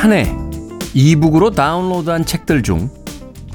올한해 0.00 0.34
이북으로 0.94 1.50
다운로드한 1.50 2.24
책들 2.24 2.62
중 2.62 2.88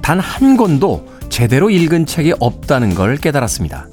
단 0.03 0.19
한 0.19 0.55
권도 0.57 1.07
제대로 1.29 1.71
읽은 1.71 2.05
책이 2.05 2.35
없다는 2.39 2.93
걸 2.93 3.17
깨달았습니다. 3.17 3.87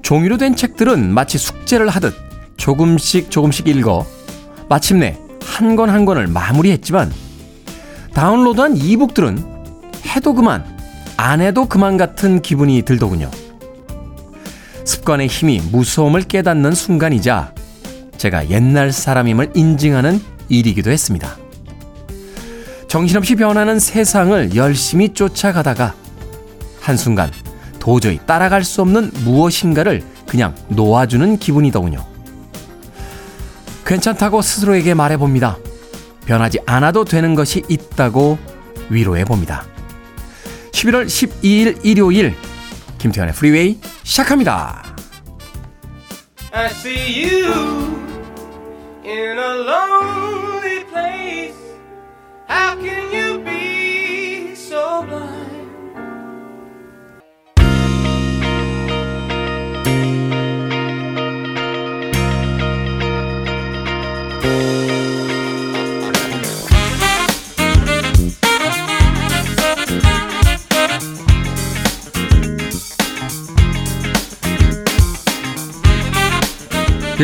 종이로 0.00 0.38
된 0.38 0.56
책들은 0.56 1.12
마치 1.12 1.36
숙제를 1.36 1.90
하듯 1.90 2.14
조금씩 2.56 3.30
조금씩 3.30 3.68
읽어 3.68 4.06
마침내 4.70 5.18
한권한 5.44 6.06
권을 6.06 6.26
마무리했지만 6.28 7.12
다운로드한 8.14 8.78
이북들은 8.78 9.44
해도 10.06 10.32
그만, 10.32 10.64
안 11.18 11.42
해도 11.42 11.66
그만 11.66 11.98
같은 11.98 12.40
기분이 12.40 12.80
들더군요. 12.80 13.30
습관의 14.84 15.26
힘이 15.26 15.60
무서움을 15.70 16.22
깨닫는 16.22 16.72
순간이자 16.72 17.52
제가 18.16 18.48
옛날 18.48 18.90
사람임을 18.92 19.50
인증하는 19.54 20.33
일이기도 20.48 20.90
했습니다. 20.90 21.36
정신없이 22.88 23.34
변하는 23.34 23.78
세상을 23.78 24.54
열심히 24.54 25.12
쫓아가다가 25.12 25.94
한순간 26.80 27.32
도저히 27.80 28.18
따라갈 28.24 28.62
수 28.64 28.82
없는 28.82 29.10
무엇인가를 29.24 30.02
그냥 30.26 30.54
놓아주는 30.68 31.38
기분이더군요. 31.38 32.04
괜찮다고 33.84 34.42
스스로에게 34.42 34.94
말해봅니다. 34.94 35.58
변하지 36.26 36.60
않아도 36.66 37.04
되는 37.04 37.34
것이 37.34 37.62
있다고 37.68 38.38
위로해봅니다. 38.88 39.64
11월 40.72 41.06
12일 41.06 41.84
일요일 41.84 42.34
김태현의 42.98 43.34
프리웨이 43.34 43.78
시작합니다. 44.02 44.82
I 46.52 46.66
see 46.66 47.34
you 47.34 48.13
in 49.04 49.38
a 49.38 49.54
lonely 49.56 50.84
place. 50.84 51.56
How 52.46 52.74
can 52.76 53.12
you 53.12 53.38
be 53.44 54.54
so 54.54 55.04
blind? 55.06 55.33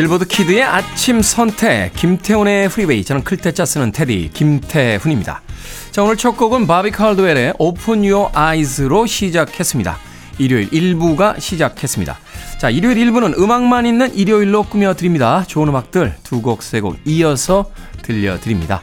빌보드 0.01 0.25
kid의 0.25 0.63
아침 0.63 1.21
선택 1.21 1.93
김태훈의 1.93 2.69
프리웨이 2.69 3.03
저는 3.03 3.23
클테짜 3.23 3.65
쓰는 3.65 3.91
테디 3.91 4.31
김태훈입니다. 4.33 5.43
자 5.91 6.01
오늘 6.01 6.17
첫 6.17 6.35
곡은 6.37 6.65
바비 6.65 6.89
칼드웰의 6.89 7.53
Open 7.59 8.11
Your 8.11 8.31
Eyes로 8.35 9.05
시작했습니다. 9.05 9.99
일요일 10.39 10.71
1부가 10.71 11.39
시작했습니다. 11.39 12.17
자 12.57 12.71
일요일 12.71 12.97
1부는 12.97 13.37
음악만 13.37 13.85
있는 13.85 14.11
일요일로 14.15 14.63
꾸며드립니다. 14.63 15.43
좋은 15.45 15.67
음악들 15.67 16.15
두 16.23 16.41
곡 16.41 16.63
세곡 16.63 16.97
이어서 17.05 17.69
들려드립니다. 18.01 18.81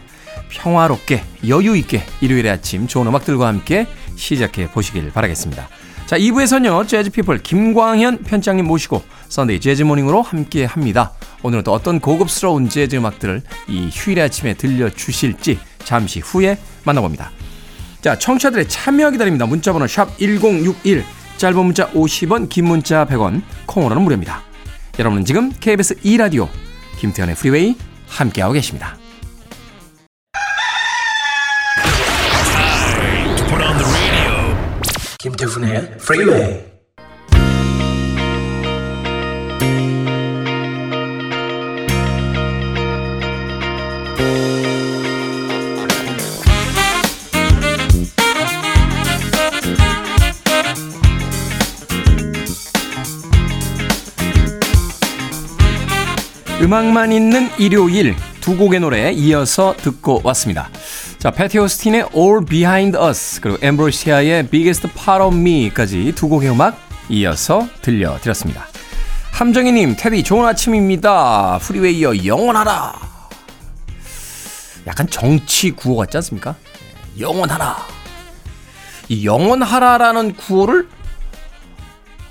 평화롭게 0.51 1.25
여유있게 1.49 2.05
일요일의 2.21 2.53
아침 2.53 2.87
좋은 2.87 3.09
음악들과 3.09 3.49
함께 3.49 3.89
시작해 4.15 4.71
보시길 4.71 5.11
바라겠습니다. 5.11 5.69
자, 6.09 6.19
2부에서는요, 6.19 6.89
재즈피플 6.89 7.43
김광현 7.43 8.23
편집장님 8.22 8.65
모시고 8.65 9.03
Sunday 9.28 9.61
Jazz 9.61 9.77
Morning으로 9.77 10.22
함께 10.23 10.65
합니다. 10.65 11.13
오늘은 11.43 11.65
또 11.65 11.75
어떤 11.75 12.01
고급스러운 12.01 12.71
재즈 12.71 12.97
음악들을 12.97 13.43
이 13.69 13.91
휴일의 13.93 14.25
아침에 14.25 14.55
들려주실지 14.55 15.59
잠시 15.81 16.21
후에 16.21 16.57
만나봅니다. 16.85 17.31
자, 18.01 18.19
청취자들의 18.19 18.71
참여 18.71 19.11
기다립니다. 19.11 19.45
문자번호 19.45 19.87
샵 19.87 20.17
1061, 20.17 21.05
짧은 21.37 21.63
문자 21.63 21.91
50원, 21.91 22.49
긴 22.49 22.69
문자 22.69 23.05
100원, 23.05 23.43
콩으로는 23.67 24.03
무료입니다. 24.03 24.43
여러분은 24.99 25.27
지금 25.27 25.53
KBS 25.61 25.97
2라디오 25.97 26.49
김태현의 26.97 27.35
프리웨이 27.35 27.77
함께하고 28.07 28.55
계십니다. 28.55 28.97
김태훈의 35.28 35.99
프리웨이 35.99 36.69
음악만 56.62 57.12
있는 57.12 57.49
일요일 57.59 58.16
두 58.41 58.56
곡의 58.56 58.81
노래 58.81 59.12
이어서 59.12 59.75
듣고 59.77 60.22
왔습니다. 60.25 60.71
자, 61.19 61.33
패티 61.33 61.59
오스틴의 61.59 62.11
All 62.15 62.45
Behind 62.45 62.97
Us 62.97 63.41
그리고 63.41 63.59
엠브로시아의 63.61 64.49
Biggest 64.49 64.89
Part 64.89 65.23
of 65.25 65.37
Me까지 65.37 66.12
두 66.15 66.29
곡의 66.29 66.51
음악 66.51 66.79
이어서 67.09 67.67
들려드렸습니다. 67.83 68.67
함정희님, 69.33 69.97
테디 69.97 70.23
좋은 70.23 70.45
아침입니다. 70.47 71.59
프리웨이여 71.62 72.25
영원하라. 72.25 72.95
약간 74.87 75.09
정치 75.09 75.73
구호 75.73 75.97
같지 75.97 76.17
않습니까? 76.19 76.55
영원하라. 77.19 77.77
이 79.09 79.27
영원하라라는 79.27 80.34
구호를 80.34 80.89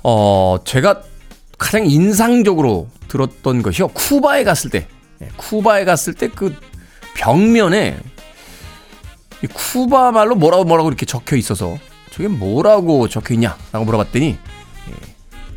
어 0.02 0.56
제가 0.64 1.02
가장 1.58 1.86
인상적으로 1.86 2.88
들었던 3.08 3.62
것이요 3.62 3.88
쿠바에 3.88 4.44
갔을 4.44 4.70
때 4.70 4.86
예, 5.20 5.28
쿠바에 5.36 5.84
갔을 5.84 6.14
때 6.14 6.28
그 6.28 6.54
벽면에 7.14 7.98
이 7.98 8.17
쿠바 9.46 10.12
말로 10.12 10.34
뭐라고 10.34 10.64
뭐라고 10.64 10.88
이렇게 10.88 11.06
적혀 11.06 11.36
있어서 11.36 11.78
저게 12.10 12.28
뭐라고 12.28 13.08
적혀 13.08 13.34
있냐라고 13.34 13.84
물어봤더니 13.84 14.36
예, 14.88 14.94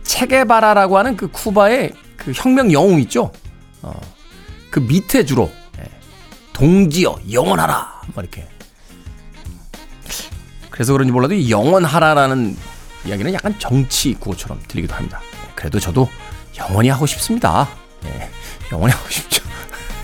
체게바라라고 0.03 0.97
하는 0.97 1.17
그 1.17 1.27
쿠바의 1.29 1.93
그 2.17 2.31
혁명 2.35 2.71
영웅 2.71 2.99
있죠. 3.01 3.31
어, 3.81 3.99
그 4.69 4.79
밑에 4.79 5.25
주로 5.25 5.51
예, 5.79 5.85
동지여 6.53 7.21
영원하라 7.31 8.01
뭐 8.13 8.23
이렇게. 8.23 8.47
그래서 10.69 10.93
그런지 10.93 11.11
몰라도 11.11 11.33
이 11.33 11.49
영원하라라는 11.49 12.55
이야기는 13.05 13.33
약간 13.33 13.57
정치 13.57 14.13
구호처럼 14.13 14.61
들리기도 14.67 14.93
합니다. 14.93 15.19
예, 15.23 15.51
그래도 15.55 15.79
저도 15.79 16.07
영원히 16.57 16.89
하고 16.89 17.07
싶습니다. 17.07 17.67
예, 18.05 18.29
영원히 18.71 18.93
하고 18.93 19.09
싶죠. 19.09 19.43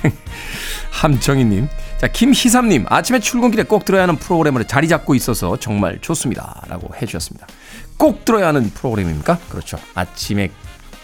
함정희님. 0.89 1.67
자, 1.99 2.07
김희삼님. 2.07 2.85
아침에 2.89 3.19
출근길에 3.19 3.63
꼭 3.63 3.83
들어야 3.83 4.03
하는 4.03 4.17
프로그램으로 4.17 4.65
자리 4.65 4.87
잡고 4.87 5.15
있어서 5.15 5.57
정말 5.57 5.97
좋습니다. 5.99 6.61
라고 6.67 6.93
해주셨습니다. 6.95 7.47
꼭 7.97 8.23
들어야 8.23 8.49
하는 8.49 8.69
프로그램입니까? 8.69 9.39
그렇죠. 9.49 9.79
아침에 9.95 10.51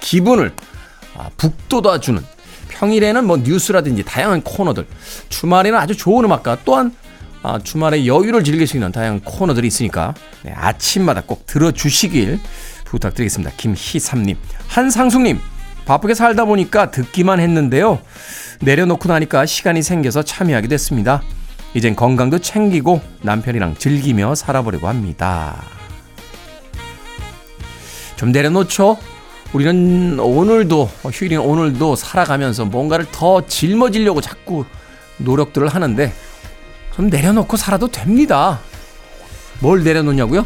기분을 0.01 0.53
아, 1.17 1.29
북돋아주는 1.37 2.21
평일에는 2.69 3.25
뭐 3.25 3.37
뉴스라든지 3.37 4.03
다양한 4.03 4.41
코너들, 4.41 4.85
주말에는 5.29 5.77
아주 5.77 5.95
좋은 5.95 6.25
음악과 6.25 6.59
또한 6.63 6.95
아, 7.41 7.59
주말에 7.59 8.05
여유를 8.05 8.43
즐길 8.43 8.67
수 8.67 8.77
있는 8.77 8.91
다양한 8.91 9.21
코너들이 9.21 9.67
있으니까 9.67 10.13
네, 10.43 10.53
아침마다 10.55 11.21
꼭 11.21 11.45
들어주시길 11.47 12.39
부탁드리겠습니다. 12.85 13.51
김희삼님. 13.57 14.37
한상숙님. 14.67 15.39
바쁘게 15.85 16.13
살다 16.13 16.45
보니까 16.45 16.91
듣기만 16.91 17.39
했는데요. 17.39 17.99
내려놓고 18.61 19.09
나니까 19.09 19.45
시간이 19.45 19.81
생겨서 19.81 20.23
참여하게 20.23 20.67
됐습니다. 20.67 21.21
이젠 21.73 21.95
건강도 21.95 22.39
챙기고 22.39 23.01
남편이랑 23.21 23.75
즐기며 23.77 24.35
살아보려고 24.35 24.87
합니다. 24.87 25.63
좀 28.15 28.31
내려놓죠? 28.31 28.97
우리는 29.53 30.19
오늘도, 30.19 30.89
휴일인 31.11 31.39
오늘도 31.39 31.95
살아가면서 31.95 32.65
뭔가를 32.65 33.05
더 33.11 33.45
짊어지려고 33.45 34.21
자꾸 34.21 34.65
노력들을 35.17 35.67
하는데 35.67 36.13
좀 36.95 37.09
내려놓고 37.09 37.57
살아도 37.57 37.87
됩니다. 37.87 38.59
뭘 39.59 39.83
내려놓냐고요? 39.83 40.45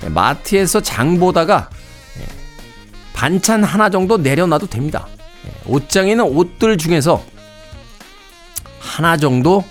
네, 0.00 0.08
마트에서 0.08 0.80
장 0.80 1.18
보다가 1.18 1.70
네, 2.18 2.26
반찬 3.12 3.62
하나 3.64 3.88
정도 3.88 4.16
내려놔도 4.16 4.66
됩니다. 4.66 5.06
네, 5.44 5.52
옷장에는 5.66 6.24
옷들 6.24 6.76
중에서 6.76 7.24
하나 8.92 9.16
정도 9.16 9.64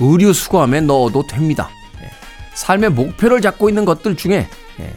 의류 0.00 0.32
수거함에 0.32 0.80
넣어도 0.80 1.26
됩니다. 1.26 1.68
예. 2.00 2.10
삶의 2.54 2.90
목표를 2.90 3.42
잡고 3.42 3.68
있는 3.68 3.84
것들 3.84 4.16
중에 4.16 4.48
예. 4.80 4.94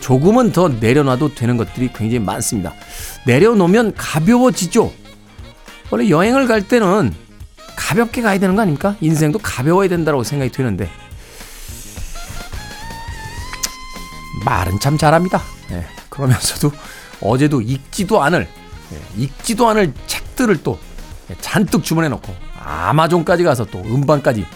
조금은 0.00 0.52
더 0.52 0.68
내려놔도 0.68 1.34
되는 1.34 1.58
것들이 1.58 1.92
굉장히 1.92 2.20
많습니다. 2.20 2.72
내려놓으면 3.26 3.94
가벼워지죠. 3.94 4.90
원래 5.90 6.08
여행을 6.08 6.46
갈 6.46 6.66
때는 6.66 7.14
가볍게 7.76 8.22
가야 8.22 8.38
되는 8.38 8.56
거 8.56 8.62
아닙니까? 8.62 8.96
인생도 9.02 9.38
가벼워야 9.40 9.88
된다고 9.88 10.24
생각이 10.24 10.50
드는데 10.50 10.90
말은 14.46 14.80
참 14.80 14.96
잘합니다. 14.96 15.42
예, 15.72 15.84
그러면서도 16.08 16.72
어제도 17.20 17.60
읽지도 17.60 18.22
않을 18.22 18.48
예, 18.92 19.22
읽지도 19.22 19.68
않을 19.68 19.92
책들을 20.06 20.62
또 20.62 20.78
예, 21.30 21.36
잔뜩 21.42 21.84
주문해 21.84 22.08
놓고 22.08 22.47
아마존까지 22.68 23.44
가서 23.44 23.64
또 23.64 23.80
음반까지 23.80 24.46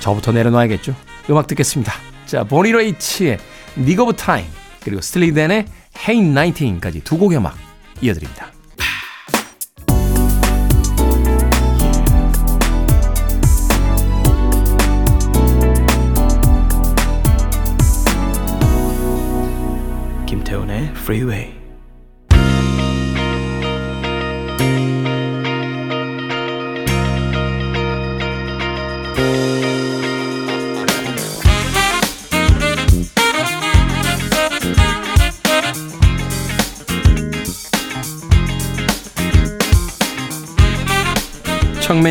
저부터 0.00 0.32
내려놔야겠죠. 0.32 0.94
음악 1.30 1.46
듣겠습니다. 1.46 1.92
자, 2.26 2.42
보니 2.42 2.72
레이트의 2.72 3.38
Nick 3.76 4.04
of 4.04 4.16
Time 4.16 4.46
그리고 4.82 5.00
스틸리 5.00 5.38
댄의 5.38 5.66
헤인 6.08 6.32
나인틴까지 6.34 7.04
두 7.04 7.18
곡의 7.18 7.38
음악 7.38 7.56
이어드립니다. 8.00 8.50
김태훈의 20.26 20.88
Freeway. 20.96 21.61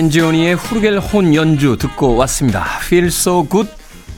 척 0.01 0.55
맨지오니의 0.55 0.99
flugelhorn 0.99 1.35
연주 1.35 1.77
듣고 1.77 2.15
왔습니다. 2.17 2.65
Feel 2.85 3.07
So 3.07 3.47
Good 3.47 3.69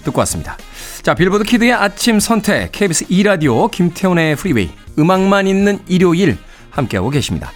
듣고 0.03 0.19
왔습니다. 0.19 0.57
자, 1.01 1.13
빌보드 1.13 1.43
kid의 1.43 1.73
아침 1.73 2.19
선택, 2.19 2.71
KBS 2.71 3.07
2라디오, 3.07 3.69
김태훈의 3.69 4.35
프리웨이, 4.35 4.71
음악만 4.97 5.47
있는 5.47 5.79
일요일 5.87 6.37
함께하고 6.69 7.09
계십니다. 7.09 7.51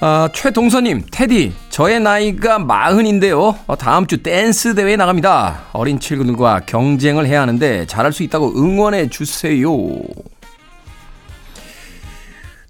아, 0.00 0.28
최동서님, 0.32 1.04
테디, 1.10 1.52
저의 1.70 2.00
나이가 2.00 2.58
마흔인데요. 2.58 3.56
어, 3.66 3.76
다음 3.76 4.06
주 4.06 4.22
댄스 4.22 4.74
대회에 4.74 4.96
나갑니다. 4.96 5.66
어린 5.72 6.00
친구들과 6.00 6.60
경쟁을 6.66 7.26
해야 7.26 7.42
하는데 7.42 7.86
잘할 7.86 8.12
수 8.12 8.22
있다고 8.24 8.54
응원해 8.56 9.08
주세요. 9.08 9.70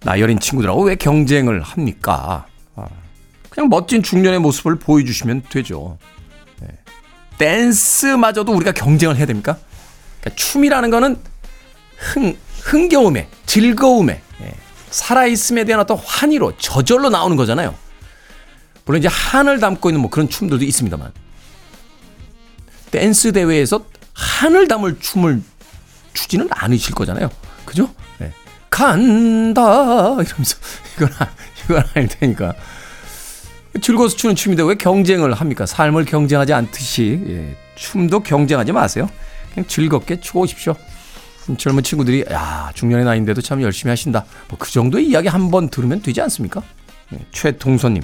나이 0.03 0.23
어린 0.23 0.38
친구들하고 0.38 0.82
왜 0.85 0.94
경쟁을 0.94 1.62
합니까? 1.62 2.47
아, 3.58 3.60
그냥 3.60 3.69
멋진 3.69 4.02
중년의 4.05 4.38
모습을 4.38 4.76
보여주시면 4.76 5.43
되죠. 5.50 5.99
네. 6.60 6.69
댄스마저도 7.38 8.52
우리가 8.52 8.70
경쟁을 8.70 9.16
해야 9.16 9.26
됩니까? 9.26 9.58
그러니까 10.20 10.37
춤이라는 10.37 10.90
거는 10.90 11.16
흥, 11.96 12.37
흥겨움에, 12.62 13.28
즐거움에, 13.46 14.22
예. 14.43 14.55
살아있음에 14.90 15.64
대한 15.64 15.81
어떤 15.81 15.99
환희로, 15.99 16.56
저절로 16.58 17.10
나오는 17.10 17.37
거잖아요. 17.37 17.75
물론 18.84 19.00
이제 19.00 19.08
한을 19.08 19.58
담고 19.58 19.90
있는 19.90 20.00
뭐 20.00 20.10
그런 20.10 20.28
춤들도 20.28 20.64
있습니다만. 20.64 21.12
댄스 22.93 23.32
대회에서 23.32 23.84
한을 24.14 24.69
담을 24.69 24.99
춤을 25.00 25.43
추지는 26.14 26.49
않으실 26.50 26.94
거잖아요. 26.94 27.28
그죠? 27.64 27.93
네. 28.19 28.32
간다! 28.70 29.62
이러면서, 29.62 30.56
이건, 30.96 31.10
이건 31.64 31.84
아닐 31.94 32.08
테니까. 32.08 32.55
즐거워서 33.81 34.17
추는 34.17 34.35
춤인데 34.35 34.63
왜 34.63 34.75
경쟁을 34.75 35.33
합니까? 35.35 35.67
삶을 35.67 36.05
경쟁하지 36.05 36.53
않듯이, 36.53 37.21
예. 37.29 37.57
춤도 37.77 38.21
경쟁하지 38.21 38.73
마세요. 38.73 39.09
그냥 39.53 39.67
즐겁게 39.67 40.21
추고 40.21 40.41
오십시오. 40.41 40.75
젊은 41.57 41.83
친구들이 41.83 42.25
야 42.31 42.71
중년의 42.75 43.05
나이인데도 43.07 43.41
참 43.41 43.63
열심히 43.63 43.91
하신다. 43.91 44.25
뭐 44.49 44.59
그 44.59 44.71
정도의 44.71 45.07
이야기 45.07 45.29
한 45.29 45.51
번 45.51 45.69
들으면 45.71 46.03
되지 46.03 46.21
않습니까? 46.21 46.63
네, 47.11 47.19
최동선님 47.33 48.03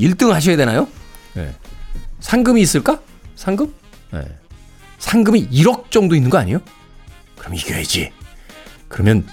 1등 0.00 0.30
하셔야 0.30 0.56
되나요? 0.56 0.88
네. 1.34 1.54
상금이 2.20 2.60
있을까? 2.60 3.00
상금? 3.36 3.72
네. 4.10 4.20
상금이 4.98 5.48
1억 5.50 5.90
정도 5.90 6.16
있는 6.16 6.28
거 6.30 6.38
아니에요? 6.38 6.60
그럼 7.38 7.54
이겨야지. 7.54 8.10
그러면 8.88 9.26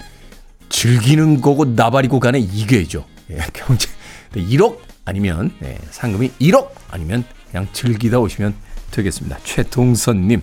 즐기는 0.68 1.40
거고 1.40 1.64
나발이고 1.64 2.20
간에 2.20 2.38
이겨야죠. 2.38 3.04
예, 3.32 3.38
경제 3.52 3.88
1억 4.34 4.78
아니면 5.04 5.52
예, 5.62 5.78
상금이 5.90 6.32
1억 6.40 6.70
아니면 6.90 7.24
그냥 7.50 7.68
즐기다 7.72 8.18
오시면 8.18 8.54
되겠습니다. 8.90 9.38
최동선님. 9.44 10.42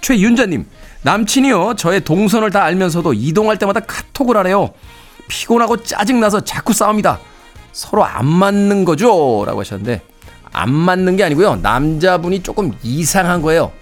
최윤자님, 0.00 0.64
남친이요. 1.02 1.74
저의 1.76 2.04
동선을 2.04 2.50
다 2.50 2.62
알면서도 2.62 3.14
이동할 3.14 3.58
때마다 3.58 3.80
카톡을 3.80 4.36
하래요. 4.36 4.72
피곤하고 5.26 5.82
짜증나서 5.82 6.44
자꾸 6.44 6.72
싸웁니다. 6.72 7.18
서로 7.72 8.04
안 8.04 8.26
맞는 8.26 8.84
거죠? 8.84 9.44
라고 9.44 9.60
하셨는데, 9.60 10.00
안 10.52 10.72
맞는 10.72 11.16
게 11.16 11.24
아니고요. 11.24 11.56
남자분이 11.56 12.42
조금 12.42 12.72
이상한 12.82 13.42
거예요. 13.42 13.72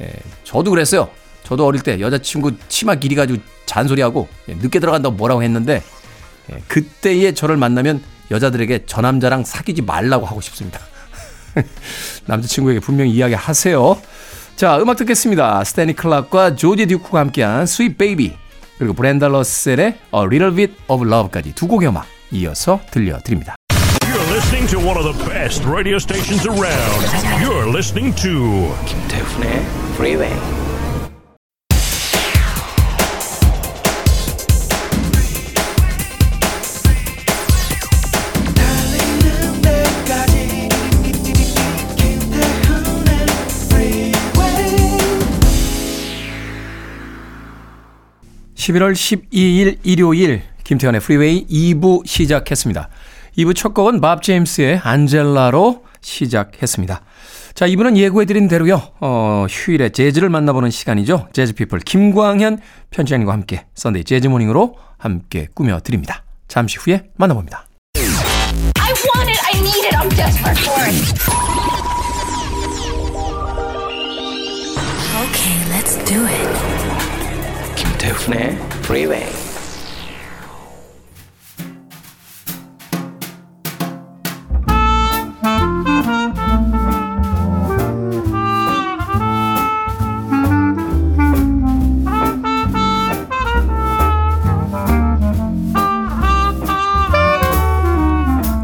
예, 0.00 0.10
저도 0.44 0.70
그랬어요. 0.70 1.10
저도 1.44 1.66
어릴 1.66 1.82
때 1.82 2.00
여자친구 2.00 2.52
치마 2.68 2.96
길이 2.96 3.14
가지고 3.14 3.40
잔소리하고 3.66 4.28
예, 4.48 4.54
늦게 4.54 4.80
들어간다고 4.80 5.14
뭐라고 5.14 5.42
했는데, 5.42 5.82
예, 6.52 6.62
그때의 6.68 7.34
저를 7.34 7.56
만나면 7.58 8.02
여자들에게 8.30 8.84
저 8.86 9.00
남자랑 9.00 9.44
사귀지 9.44 9.82
말라고 9.82 10.26
하고 10.26 10.40
싶습니다. 10.40 10.80
남자친구에게 12.26 12.80
분명히 12.80 13.10
이야기하세요. 13.12 13.98
자, 14.56 14.78
음악 14.78 14.96
듣겠습니다. 14.96 15.62
스테니 15.64 15.94
클락과 15.94 16.56
조지 16.56 16.86
듀크가 16.86 17.20
함께한 17.20 17.62
Sweet 17.62 17.96
Baby 17.96 18.36
그리고 18.78 18.94
브랜다 18.94 19.28
러셀의 19.28 19.78
A 19.78 20.20
Little 20.20 20.54
Bit 20.54 20.74
of 20.88 21.06
Love까지 21.06 21.54
두 21.54 21.66
곡의 21.66 21.88
음악 21.88 22.06
이어서 22.30 22.80
들려드립니다. 22.90 23.54
You're 24.00 24.32
listening 24.32 24.68
to 24.70 24.78
one 24.78 24.98
of 24.98 25.04
the 25.04 25.28
best 25.28 25.66
radio 25.66 25.96
stations 25.96 26.46
around. 26.46 27.06
You're 27.42 27.68
listening 27.68 28.14
to 28.22 28.74
김태훈의 28.86 29.64
Freeway. 29.94 30.65
11월 48.66 48.94
12일 48.94 49.78
일요일 49.84 50.42
김태현의 50.64 51.00
프리웨이 51.00 51.46
2부 51.46 52.04
시작했습니다. 52.04 52.88
2부 53.38 53.54
첫 53.54 53.74
곡은 53.74 54.00
밥 54.00 54.22
제임스의 54.22 54.80
안젤라로 54.82 55.84
시작했습니다. 56.00 57.00
자, 57.54 57.66
2부는 57.68 57.96
예고해드린 57.96 58.48
대로요. 58.48 58.82
어, 59.00 59.46
휴일에 59.48 59.90
재즈를 59.90 60.30
만나보는 60.30 60.70
시간이죠. 60.70 61.28
재즈피플 61.32 61.80
김광현 61.80 62.58
편집장님과 62.90 63.32
함께 63.32 63.66
Sunday 63.74 64.04
Jazz 64.04 64.23
Morning으로 64.23 64.76
함께 64.98 65.46
꾸며드립니다. 65.54 66.24
잠시 66.48 66.78
후에 66.78 67.04
만나봅니다. 67.16 67.66
I 67.94 68.92
want 69.14 69.30
it. 69.30 69.40
I 69.46 69.60
need 69.60 69.86
it. 69.86 69.96
I'm 69.96 70.10
desperate 70.10 70.58
for 70.58 70.82
it. 70.82 70.96
Okay, 75.22 75.56
let's 75.70 75.96
do 76.04 76.26
it. 76.26 76.95
김태훈의 78.06 78.56
Freeway. 78.84 79.26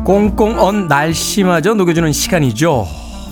꽁꽁 0.05 0.61
언 0.61 0.87
날씨마저 0.87 1.75
녹여주는 1.75 2.13
시간이죠. 2.13 2.87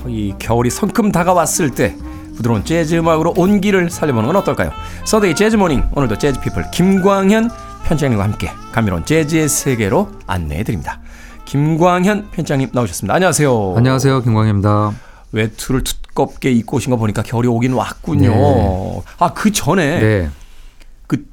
이 0.08 0.34
겨울이 0.40 0.70
성큼 0.70 1.12
다가왔을 1.12 1.70
때 1.70 1.94
부드러운 2.40 2.64
재즈 2.64 2.94
음악으로 2.96 3.34
온기를 3.36 3.90
살려보는 3.90 4.26
건 4.28 4.36
어떨까요? 4.36 4.72
Sunday 5.04 5.34
Jazz 5.34 5.56
Morning 5.56 5.90
오늘도 5.94 6.16
재즈 6.18 6.40
피플 6.40 6.70
김광현 6.70 7.50
편집장님과 7.84 8.24
함께 8.24 8.50
감미로운 8.72 9.04
재즈의 9.04 9.48
세계로 9.48 10.10
안내해 10.26 10.64
드립니다. 10.64 11.00
김광현 11.44 12.30
편집장님 12.30 12.70
나오셨습니다. 12.72 13.14
안녕하세요. 13.14 13.74
안녕하세요, 13.76 14.22
김광현입니다. 14.22 14.92
외투를 15.32 15.84
두껍게 15.84 16.50
입고 16.52 16.78
오신 16.78 16.90
거 16.90 16.96
보니까 16.96 17.22
겨울이 17.22 17.46
오긴 17.46 17.74
왔군요. 17.74 18.30
네. 18.30 19.02
아그 19.18 19.52
전에 19.52 20.00
네, 20.00 20.30
그 21.06 21.24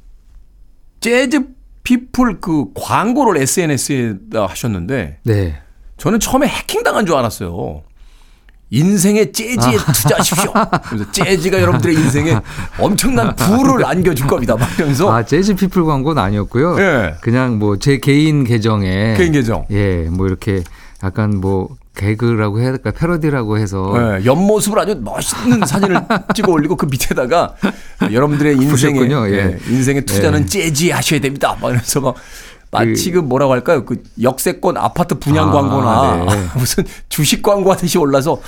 재즈 1.00 1.46
피플 1.84 2.40
그 2.40 2.66
광고를 2.74 3.40
SNS에 3.40 4.14
하셨는데 4.34 5.20
네, 5.22 5.60
저는 5.96 6.20
처음에 6.20 6.46
해킹 6.46 6.82
당한 6.82 7.06
줄 7.06 7.16
알았어요. 7.16 7.82
인생의 8.70 9.32
재즈에 9.32 9.76
투자하십시오. 9.78 10.52
그래서 10.90 11.10
재즈가 11.12 11.60
여러분들의 11.60 11.94
인생에 11.96 12.38
엄청난 12.78 13.34
부를 13.34 13.84
안겨줄 13.84 14.26
겁니다. 14.26 14.56
막 14.56 14.68
이러면서 14.76 15.10
아, 15.10 15.24
재즈 15.24 15.54
피플 15.54 15.84
광고는 15.84 16.22
아니었고요. 16.22 16.78
예. 16.80 17.14
그냥 17.20 17.58
뭐 17.58 17.76
제 17.78 17.98
개인 17.98 18.44
계정에 18.44 19.14
개인 19.16 19.32
계정. 19.32 19.64
예, 19.70 20.08
뭐 20.10 20.26
이렇게 20.26 20.62
약간 21.02 21.40
뭐 21.40 21.68
개그라고 21.96 22.60
해야 22.60 22.70
될까 22.70 22.90
패러디라고 22.92 23.58
해서 23.58 23.92
예, 24.20 24.24
옆모습을 24.24 24.78
아주 24.78 25.00
멋있는 25.02 25.66
사진을 25.66 26.00
찍어 26.34 26.52
올리고 26.52 26.76
그 26.76 26.86
밑에다가 26.86 27.54
여러분들의 28.12 28.56
인생에. 28.56 29.00
예. 29.30 29.32
예, 29.32 29.58
인생의 29.68 30.04
투자는 30.04 30.42
예. 30.42 30.46
재즈에 30.46 30.92
하셔야 30.92 31.20
됩니다. 31.20 31.56
막 31.60 31.68
이러면서 31.68 32.00
막 32.00 32.14
마치 32.70 33.10
그 33.10 33.18
뭐라고 33.18 33.52
할까요? 33.52 33.84
그 33.84 34.02
역세권 34.22 34.76
아파트 34.76 35.18
분양 35.18 35.48
아, 35.48 35.52
광고나 35.52 36.24
네. 36.24 36.46
무슨 36.56 36.84
주식 37.08 37.42
광고 37.42 37.70
하듯이 37.72 37.98
올라서 37.98 38.40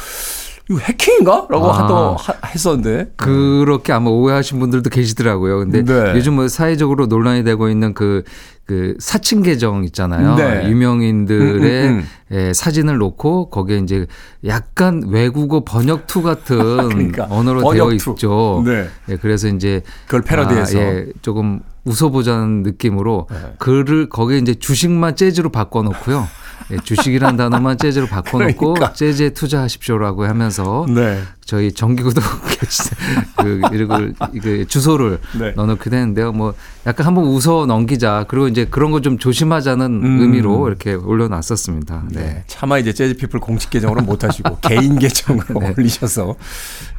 이거 0.69 0.79
해킹인가?라고 0.79 1.73
아. 1.73 1.79
하도 1.79 2.17
하- 2.17 2.35
했었는데 2.47 3.13
그렇게 3.17 3.93
아마 3.93 4.11
오해하신 4.11 4.61
분들도 4.61 4.91
계시더라고요. 4.91 5.59
근데 5.59 5.83
네. 5.85 6.13
요즘 6.15 6.35
뭐 6.35 6.49
사회적으로 6.49 7.07
논란이 7.07 7.43
되고 7.45 7.69
있는 7.69 7.93
그, 7.95 8.23
그 8.71 8.95
사칭 9.01 9.43
계정 9.43 9.83
있잖아요. 9.83 10.37
네. 10.37 10.71
유명인들의 10.71 11.89
음, 11.89 11.99
음, 11.99 12.07
예, 12.31 12.53
사진을 12.53 12.99
놓고 12.99 13.51
거기에 13.51 13.79
이제 13.79 14.07
약간 14.47 15.03
외국어 15.09 15.65
번역투 15.65 16.23
같은 16.23 16.57
그러니까, 16.89 17.27
언어로 17.29 17.63
번역투. 17.63 18.05
되어 18.05 18.13
있죠. 18.13 18.63
네. 18.65 18.87
예, 19.09 19.17
그래서 19.17 19.49
이제 19.49 19.83
그걸 20.07 20.23
패러디해서. 20.23 20.79
아, 20.79 20.83
예, 20.83 21.07
조금 21.21 21.59
웃어보자는 21.85 22.63
느낌으로 22.63 23.27
네. 23.29 23.37
글을 23.59 24.09
거기에 24.09 24.39
이제 24.39 24.55
주식만 24.55 25.17
재즈로 25.17 25.49
바꿔놓고요. 25.51 26.29
예, 26.71 26.77
주식이란 26.77 27.37
단어만 27.37 27.77
재즈로 27.77 28.07
바꿔놓고 28.13 28.75
그러니까. 28.75 28.93
재즈에 28.93 29.31
투자하십시오라고 29.31 30.27
하면서 30.27 30.87
네. 30.89 31.19
저희 31.51 31.73
정기구독 31.73 32.23
그 33.43 33.61
이걸 33.73 34.15
그 34.41 34.67
주소를 34.69 35.19
네. 35.37 35.51
넣어놓게 35.57 35.91
되는데요. 35.91 36.31
뭐 36.31 36.55
약간 36.87 37.07
한번 37.09 37.25
웃어 37.25 37.67
넘기자. 37.67 38.25
그리고 38.29 38.47
이제 38.47 38.67
그런 38.71 38.93
거 38.93 39.01
좀 39.01 39.17
조심하자는 39.19 39.87
음. 40.05 40.21
의미로 40.21 40.69
이렇게 40.69 40.93
올려놨었습니다. 40.93 42.03
네. 42.11 42.21
네. 42.21 42.45
차마 42.47 42.77
이제 42.79 42.93
재즈피플 42.93 43.41
공식 43.41 43.71
계정으로 43.71 44.03
못 44.03 44.23
하시고 44.23 44.59
개인 44.63 44.99
계정으로 44.99 45.59
네. 45.59 45.75
올리셔서 45.77 46.37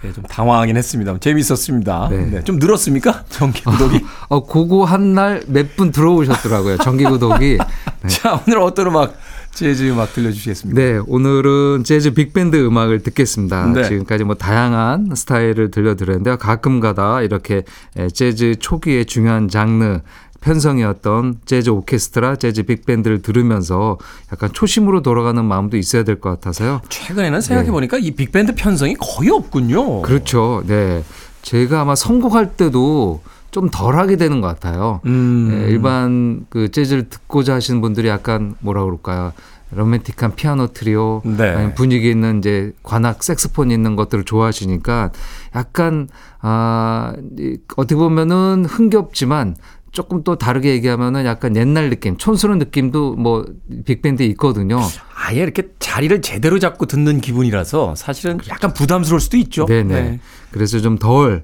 예, 0.04 0.12
좀 0.12 0.24
당황하긴 0.26 0.76
했습니다. 0.76 1.16
재밌었습니다. 1.20 2.08
네. 2.10 2.26
네. 2.26 2.44
좀 2.44 2.58
늘었습니까? 2.58 3.24
정기 3.30 3.64
구독이? 3.64 4.04
어, 4.30 4.44
그거 4.46 4.84
한 4.84 5.14
날 5.14 5.44
몇 5.48 5.76
분 5.78 5.92
들어오셨더라고요. 5.92 6.78
정기구독이. 6.78 7.58
네. 8.02 8.08
자, 8.10 8.42
오늘 8.48 8.60
어떤 8.60 8.88
음악, 8.88 9.14
재즈 9.54 9.90
음악 9.92 10.12
들려주시겠습니까? 10.14 10.82
네, 10.82 11.00
오늘은 11.06 11.84
재즈 11.84 12.14
빅밴드 12.14 12.56
음악을 12.66 13.04
듣겠습니다. 13.04 13.68
네. 13.68 13.84
지금까지 13.84 14.24
뭐 14.24 14.36
다양한 14.42 15.12
스타일을 15.16 15.70
들려드렸는데요. 15.70 16.38
가끔가다 16.38 17.22
이렇게 17.22 17.62
에, 17.96 18.08
재즈 18.10 18.56
초기의 18.60 19.06
중요한 19.06 19.48
장르 19.48 20.00
편성이었던 20.42 21.42
재즈 21.46 21.70
오케스트라, 21.70 22.36
재즈 22.38 22.64
빅밴드를 22.64 23.22
들으면서 23.22 24.00
약간 24.34 24.50
초심으로 24.52 25.04
돌아가는 25.04 25.46
마음도 25.46 25.78
있어야 25.78 26.04
될 26.04 26.20
것 26.20 26.32
같아서요. 26.32 26.82
최근에는 26.90 27.40
생각해 27.42 27.70
보니까 27.70 28.00
이 28.00 28.10
빅밴드 28.12 28.56
편성이 28.56 28.96
거의 28.96 29.30
없군요. 29.30 30.02
그렇죠. 30.02 30.64
네. 30.66 31.04
제가 31.44 31.82
아마 31.82 31.94
선곡할 31.94 32.54
때도 32.58 33.22
좀 33.52 33.70
덜 33.72 33.96
하게 33.98 34.16
되는 34.16 34.42
것 34.42 34.48
같아요. 34.48 35.02
음. 35.06 35.50
예, 35.52 35.70
일반 35.70 36.46
그 36.50 36.72
재즈를 36.72 37.10
듣고자 37.10 37.54
하시는 37.56 37.80
분들이 37.82 38.08
약간 38.08 38.56
뭐라 38.62 38.84
그럴까요? 38.86 39.34
로맨틱한 39.74 40.36
피아노 40.36 40.68
트리오, 40.68 41.22
네. 41.24 41.74
분위기 41.76 42.10
있는 42.10 42.40
이제 42.40 42.74
관악 42.84 43.24
색스폰 43.24 43.72
있는 43.72 43.96
것들을 43.96 44.24
좋아하시니까 44.26 45.12
약간 45.56 46.10
아 46.42 47.14
이, 47.38 47.58
어떻게 47.78 47.96
보면은 47.96 48.66
흥겹지만 48.66 49.56
조금 49.92 50.24
또 50.24 50.38
다르게 50.38 50.72
얘기하면은 50.72 51.26
약간 51.26 51.56
옛날 51.56 51.90
느낌, 51.90 52.18
촌스러운 52.18 52.60
느낌도 52.60 53.16
뭐 53.16 53.46
빅밴드에 53.86 54.26
있거든요. 54.28 54.80
아예 55.24 55.42
이렇게 55.42 55.70
자리를 55.80 56.22
제대로 56.22 56.58
잡고 56.60 56.88
듣는 56.88 57.22
기분이라서 57.22 57.96
사실은 57.96 58.40
약간 58.50 58.74
부담스러울 58.74 59.22
수도 59.22 59.38
있죠. 59.38 59.66
네네. 59.66 60.20
그래서 60.52 60.80
좀 60.80 60.98
덜 60.98 61.44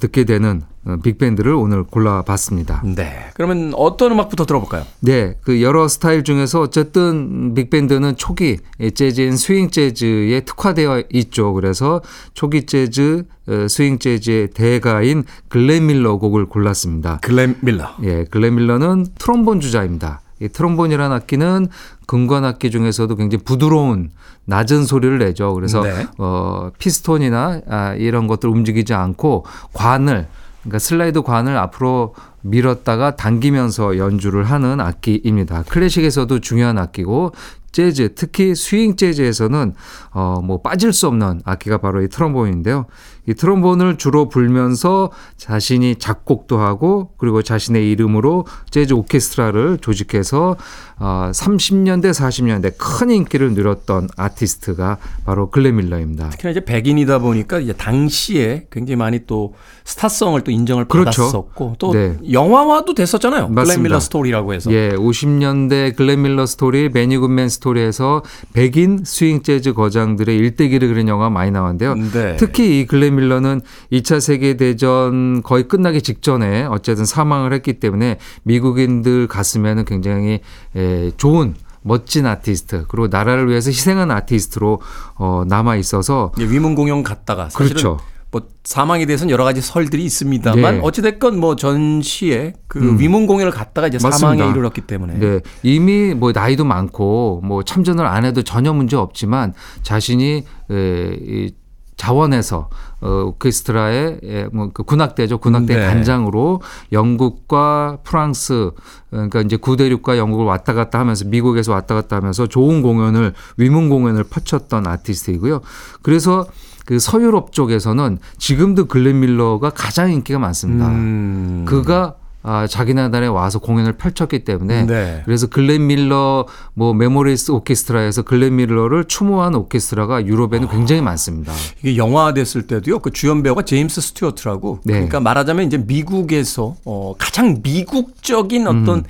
듣게 0.00 0.24
되는 0.24 0.62
어, 0.84 0.96
빅밴드를 1.02 1.52
오늘 1.52 1.84
골라봤습니다. 1.84 2.82
네. 2.96 3.26
그러면 3.34 3.72
어떤 3.76 4.12
음악부터 4.12 4.46
들어볼까요? 4.46 4.84
네, 5.00 5.36
그 5.42 5.62
여러 5.62 5.86
스타일 5.86 6.24
중에서 6.24 6.60
어쨌든 6.60 7.54
빅밴드는 7.54 8.16
초기 8.16 8.56
재즈인 8.94 9.36
스윙 9.36 9.70
재즈에 9.70 10.40
특화되어 10.40 11.04
있죠. 11.12 11.52
그래서 11.52 12.00
초기 12.34 12.66
재즈, 12.66 13.24
어, 13.46 13.68
스윙 13.68 13.98
재즈의 13.98 14.48
대가인 14.50 15.24
글렌 15.48 15.86
밀러 15.86 16.16
곡을 16.16 16.46
골랐습니다. 16.46 17.18
글렌 17.22 17.56
밀러. 17.60 17.94
예, 18.02 18.24
글렌 18.24 18.54
밀러는 18.56 19.06
트롬본 19.18 19.60
주자입니다. 19.60 20.22
이 20.40 20.48
트롬본이라는 20.48 21.14
악기는 21.16 21.68
금관 22.06 22.44
악기 22.44 22.70
중에서도 22.70 23.14
굉장히 23.16 23.44
부드러운 23.44 24.10
낮은 24.44 24.84
소리를 24.84 25.18
내죠. 25.18 25.52
그래서 25.54 25.82
네. 25.82 26.06
어 26.18 26.70
피스톤이나 26.78 27.60
아, 27.68 27.94
이런 27.94 28.26
것들 28.26 28.48
움직이지 28.48 28.94
않고 28.94 29.44
관을 29.72 30.28
그러니까 30.62 30.78
슬라이드 30.78 31.22
관을 31.22 31.56
앞으로 31.56 32.14
밀었다가 32.42 33.16
당기면서 33.16 33.98
연주를 33.98 34.44
하는 34.44 34.80
악기입니다. 34.80 35.64
클래식에서도 35.68 36.38
중요한 36.40 36.78
악기고 36.78 37.32
재즈, 37.72 38.14
특히 38.14 38.54
스윙 38.54 38.96
재즈에서는 38.96 39.74
어 40.12 40.40
뭐 40.42 40.62
빠질 40.62 40.92
수 40.92 41.06
없는 41.08 41.42
악기가 41.44 41.78
바로 41.78 42.02
이 42.02 42.08
트롬본인데요. 42.08 42.86
이 43.28 43.34
트롬본을 43.34 43.98
주로 43.98 44.28
불면서 44.30 45.10
자신이 45.36 45.96
작곡도 45.96 46.58
하고 46.58 47.10
그리고 47.18 47.42
자신의 47.42 47.90
이름으로 47.90 48.46
재즈 48.70 48.94
오케스트라를 48.94 49.78
조직해서 49.82 50.56
어 51.00 51.30
30년대 51.32 52.10
40년대 52.10 52.74
큰 52.78 53.10
인기를 53.10 53.52
누렸던 53.52 54.08
아티스트가 54.16 54.96
바로 55.26 55.50
글렌 55.50 55.76
밀러입니다. 55.76 56.30
특히나 56.30 56.52
이제 56.52 56.64
백인이다 56.64 57.18
보니까 57.18 57.58
이제 57.60 57.74
당시에 57.74 58.66
굉장히 58.70 58.96
많이 58.96 59.20
또 59.26 59.54
스타성을 59.84 60.40
또 60.40 60.50
인정을 60.50 60.86
그렇죠. 60.86 61.22
받았었고 61.22 61.76
또 61.78 61.92
네. 61.92 62.16
영화화도 62.32 62.94
됐었잖아요. 62.94 63.48
글렌 63.48 63.54
맞습니다. 63.54 63.82
밀러 63.82 64.00
스토리라고 64.00 64.54
해서. 64.54 64.72
예, 64.72 64.90
50년대 64.90 65.96
글렌 65.96 66.22
밀러 66.22 66.46
스토리, 66.46 66.88
베니 66.88 67.18
굿맨 67.18 67.48
스토리에서 67.48 68.22
백인 68.52 69.02
스윙 69.04 69.42
재즈 69.42 69.74
거장들의 69.74 70.36
일대기를 70.36 70.88
그린 70.88 71.08
영화 71.08 71.30
많이 71.30 71.50
나왔는데요. 71.50 71.94
네. 71.94 72.36
특히 72.38 72.80
이 72.80 72.86
글렌 72.86 73.14
밀러 73.14 73.17
는 73.26 73.60
2차 73.92 74.20
세계 74.20 74.56
대전 74.56 75.42
거의 75.42 75.68
끝나기 75.68 76.00
직전에 76.02 76.64
어쨌든 76.64 77.04
사망을 77.04 77.52
했기 77.52 77.74
때문에 77.80 78.18
미국인들 78.44 79.26
가슴에는 79.26 79.84
굉장히 79.84 80.40
에, 80.76 81.10
좋은 81.16 81.54
멋진 81.82 82.26
아티스트 82.26 82.86
그리고 82.88 83.08
나라를 83.08 83.48
위해서 83.48 83.70
희생한 83.70 84.10
아티스트로 84.10 84.80
어, 85.16 85.44
남아 85.46 85.76
있어서 85.76 86.32
이제 86.36 86.48
위문 86.48 86.74
공연 86.74 87.02
갔다가 87.02 87.48
사실은 87.48 87.68
그렇죠. 87.68 87.98
뭐 88.30 88.42
사망에 88.62 89.06
대해서는 89.06 89.30
여러 89.30 89.42
가지 89.44 89.62
설들이 89.62 90.04
있습니다만 90.04 90.74
네. 90.76 90.80
어찌됐건 90.82 91.40
뭐 91.40 91.56
전시에 91.56 92.52
그 92.66 92.98
위문 93.00 93.26
공연을 93.26 93.52
갔다가 93.52 93.86
이제 93.86 93.98
사망에 93.98 94.20
맞습니다. 94.20 94.50
이르렀기 94.50 94.82
때문에 94.82 95.18
네, 95.18 95.40
이미 95.62 96.12
뭐 96.14 96.32
나이도 96.32 96.64
많고 96.64 97.40
뭐 97.42 97.62
참전을 97.62 98.04
안 98.06 98.26
해도 98.26 98.42
전혀 98.42 98.74
문제 98.74 98.96
없지만 98.96 99.54
자신이 99.82 100.44
에, 100.70 101.16
이 101.22 101.54
자원에서 101.96 102.68
어, 103.00 103.24
오케스트라의 103.26 104.20
에, 104.24 104.44
뭐그 104.52 104.82
군악대죠 104.82 105.38
군악대 105.38 105.76
네. 105.76 105.86
단장으로 105.86 106.60
영국과 106.92 107.98
프랑스 108.02 108.72
그러니까 109.10 109.40
이제 109.40 109.56
구대륙과 109.56 110.18
영국을 110.18 110.44
왔다 110.44 110.74
갔다 110.74 110.98
하면서 110.98 111.24
미국에서 111.24 111.72
왔다 111.72 111.94
갔다 111.94 112.16
하면서 112.16 112.46
좋은 112.46 112.82
공연을 112.82 113.34
위문 113.56 113.88
공연을 113.88 114.24
펼쳤던 114.24 114.86
아티스트이고요. 114.86 115.60
그래서 116.02 116.46
그 116.84 116.98
서유럽 116.98 117.52
쪽에서는 117.52 118.18
지금도 118.38 118.86
글렌 118.86 119.20
밀러가 119.20 119.70
가장 119.70 120.10
인기가 120.10 120.38
많습니다. 120.38 120.88
음. 120.88 121.64
그가 121.66 122.16
아, 122.50 122.66
자기 122.66 122.94
나라에 122.94 123.26
와서 123.26 123.58
공연을 123.58 123.98
펼쳤기 123.98 124.38
때문에 124.44 124.86
네. 124.86 125.22
그래서 125.26 125.48
글렌 125.48 125.86
밀러 125.86 126.46
뭐 126.72 126.94
memorial 126.94 127.50
오케스트라에서 127.50 128.22
글렌 128.22 128.56
밀러를 128.56 129.04
추모한 129.04 129.54
오케스트라가 129.54 130.24
유럽에는 130.24 130.66
굉장히 130.68 131.02
많습니다. 131.02 131.52
이게 131.82 131.98
영화 131.98 132.32
됐을 132.32 132.66
때도요. 132.66 133.00
그 133.00 133.10
주연 133.10 133.42
배우가 133.42 133.66
제임스 133.66 134.00
스튜어트라고. 134.00 134.80
네. 134.84 134.94
그러니까 134.94 135.20
말하자면 135.20 135.66
이제 135.66 135.76
미국에서 135.76 136.76
어 136.86 137.14
가장 137.18 137.60
미국적인 137.62 138.66
어떤 138.66 139.04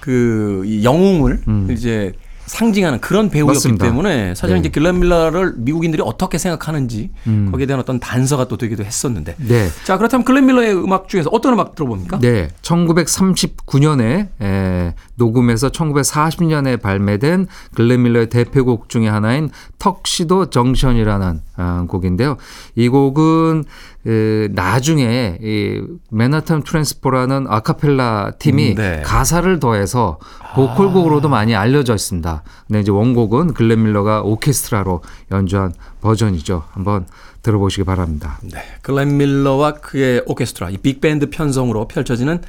그이 0.00 0.82
영웅을 0.82 1.42
이제 1.70 2.14
상징하는 2.48 3.00
그런 3.00 3.30
배우였기 3.30 3.54
맞습니다. 3.54 3.84
때문에 3.86 4.34
사실 4.34 4.54
네. 4.54 4.60
이제 4.60 4.68
글렌 4.70 4.98
밀러를 4.98 5.54
미국인들이 5.56 6.02
어떻게 6.04 6.38
생각하는지 6.38 7.10
거기에 7.50 7.66
대한 7.66 7.80
어떤 7.80 8.00
단서가 8.00 8.48
또 8.48 8.56
되기도 8.56 8.84
했었는데. 8.84 9.36
네. 9.38 9.68
자 9.84 9.96
그렇다면 9.96 10.24
글렌 10.24 10.46
밀러의 10.46 10.74
음악 10.74 11.08
중에서 11.08 11.30
어떤 11.32 11.52
음악 11.52 11.74
들어봅니까? 11.74 12.18
네, 12.18 12.48
1939년에 12.62 14.28
에, 14.42 14.94
녹음해서 15.16 15.68
1940년에 15.68 16.80
발매된 16.80 17.46
글렌 17.74 18.02
밀러의 18.02 18.28
대표곡 18.28 18.88
중에 18.88 19.08
하나인 19.08 19.50
턱시도 19.78 20.50
정션이라는 20.50 21.40
아, 21.56 21.84
곡인데요. 21.88 22.36
이 22.74 22.88
곡은 22.88 23.64
에, 24.06 24.48
나중에 24.52 25.38
이 25.42 25.82
맨하탄 26.10 26.62
트랜스퍼라는 26.62 27.46
아카펠라 27.48 28.32
팀이 28.38 28.70
음, 28.70 28.74
네. 28.76 29.02
가사를 29.04 29.58
더해서 29.58 30.18
보컬곡으로도 30.54 31.28
많이 31.28 31.54
알려져 31.54 31.94
있습니다. 31.94 32.42
근데 32.66 32.80
이제 32.80 32.90
원곡은 32.90 33.54
글렌 33.54 33.82
밀러가 33.82 34.22
오케스트라로 34.22 35.02
연주한 35.30 35.72
버전이죠. 36.00 36.64
한번 36.70 37.06
들어보시기 37.42 37.84
바랍니다. 37.84 38.38
네, 38.42 38.62
글렌 38.82 39.16
밀러와 39.16 39.74
그의 39.74 40.22
오케스트라, 40.26 40.70
이 40.70 40.78
빅밴드 40.78 41.30
편성으로 41.30 41.88
펼쳐지는 41.88 42.40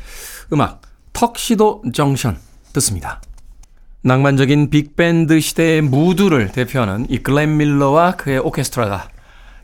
음악 0.54 0.82
Tuxedo 1.14 1.84
Junction 1.94 2.38
듣습니다. 2.74 3.22
낭만적인 4.02 4.70
빅밴드 4.70 5.40
시대의 5.40 5.82
무드를 5.82 6.52
대표하는 6.52 7.06
이 7.10 7.18
글렌 7.18 7.58
밀러와 7.58 8.16
그의 8.16 8.40
오케스트라가 8.40 9.10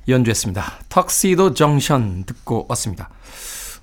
연주했습니다. 0.08 0.64
턱시도 0.90 1.54
정션 1.54 2.24
듣고 2.26 2.66
왔습니다. 2.70 3.10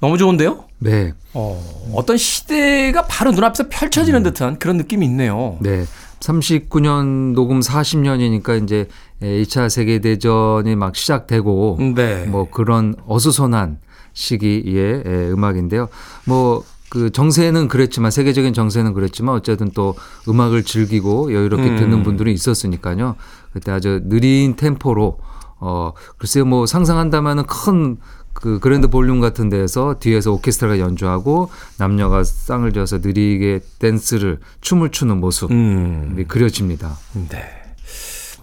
너무 0.00 0.18
좋은데요? 0.18 0.64
네. 0.78 1.12
어, 1.32 1.62
어떤 1.94 2.16
시대가 2.16 3.06
바로 3.06 3.30
눈앞에서 3.30 3.68
펼쳐지는 3.68 4.22
듯한 4.24 4.58
그런 4.58 4.76
느낌이 4.76 5.06
있네요. 5.06 5.58
네. 5.60 5.84
39년 6.18 7.34
녹음 7.34 7.60
40년이니까 7.60 8.62
이제 8.62 8.88
2차 9.20 9.68
세계 9.68 10.00
대전이 10.00 10.74
막 10.76 10.96
시작되고 10.96 11.78
네. 11.94 12.24
뭐 12.26 12.48
그런 12.50 12.94
어수선한 13.06 13.78
시기의 14.12 15.02
예, 15.06 15.30
음악인데요. 15.30 15.88
뭐그 16.26 17.10
정세는 17.12 17.68
그랬지만 17.68 18.10
세계적인 18.10 18.54
정세는 18.54 18.92
그랬지만 18.94 19.34
어쨌든 19.34 19.70
또 19.72 19.94
음악을 20.28 20.64
즐기고 20.64 21.32
여유롭게 21.32 21.68
음. 21.68 21.76
듣는 21.76 22.02
분들이 22.02 22.32
있었으니까요. 22.32 23.16
그때 23.52 23.72
아주 23.72 24.02
느린 24.04 24.56
템포로 24.56 25.18
어 25.64 25.92
글쎄요 26.18 26.44
뭐 26.44 26.66
상상한다면은 26.66 27.44
큰 27.46 27.98
그 28.32 28.58
grand 28.58 28.88
ballroom 28.88 29.20
같은 29.20 29.48
데에서 29.48 29.96
뒤에서 30.00 30.32
오케스트라가 30.32 30.78
연주하고 30.78 31.50
남녀가 31.78 32.24
쌍을 32.24 32.72
지어서 32.72 32.98
느리게 32.98 33.60
댄스를 33.78 34.40
춤을 34.60 34.90
추는 34.90 35.18
모습이 35.18 35.54
음. 35.54 36.24
그려집니다. 36.26 36.96
네. 37.28 37.44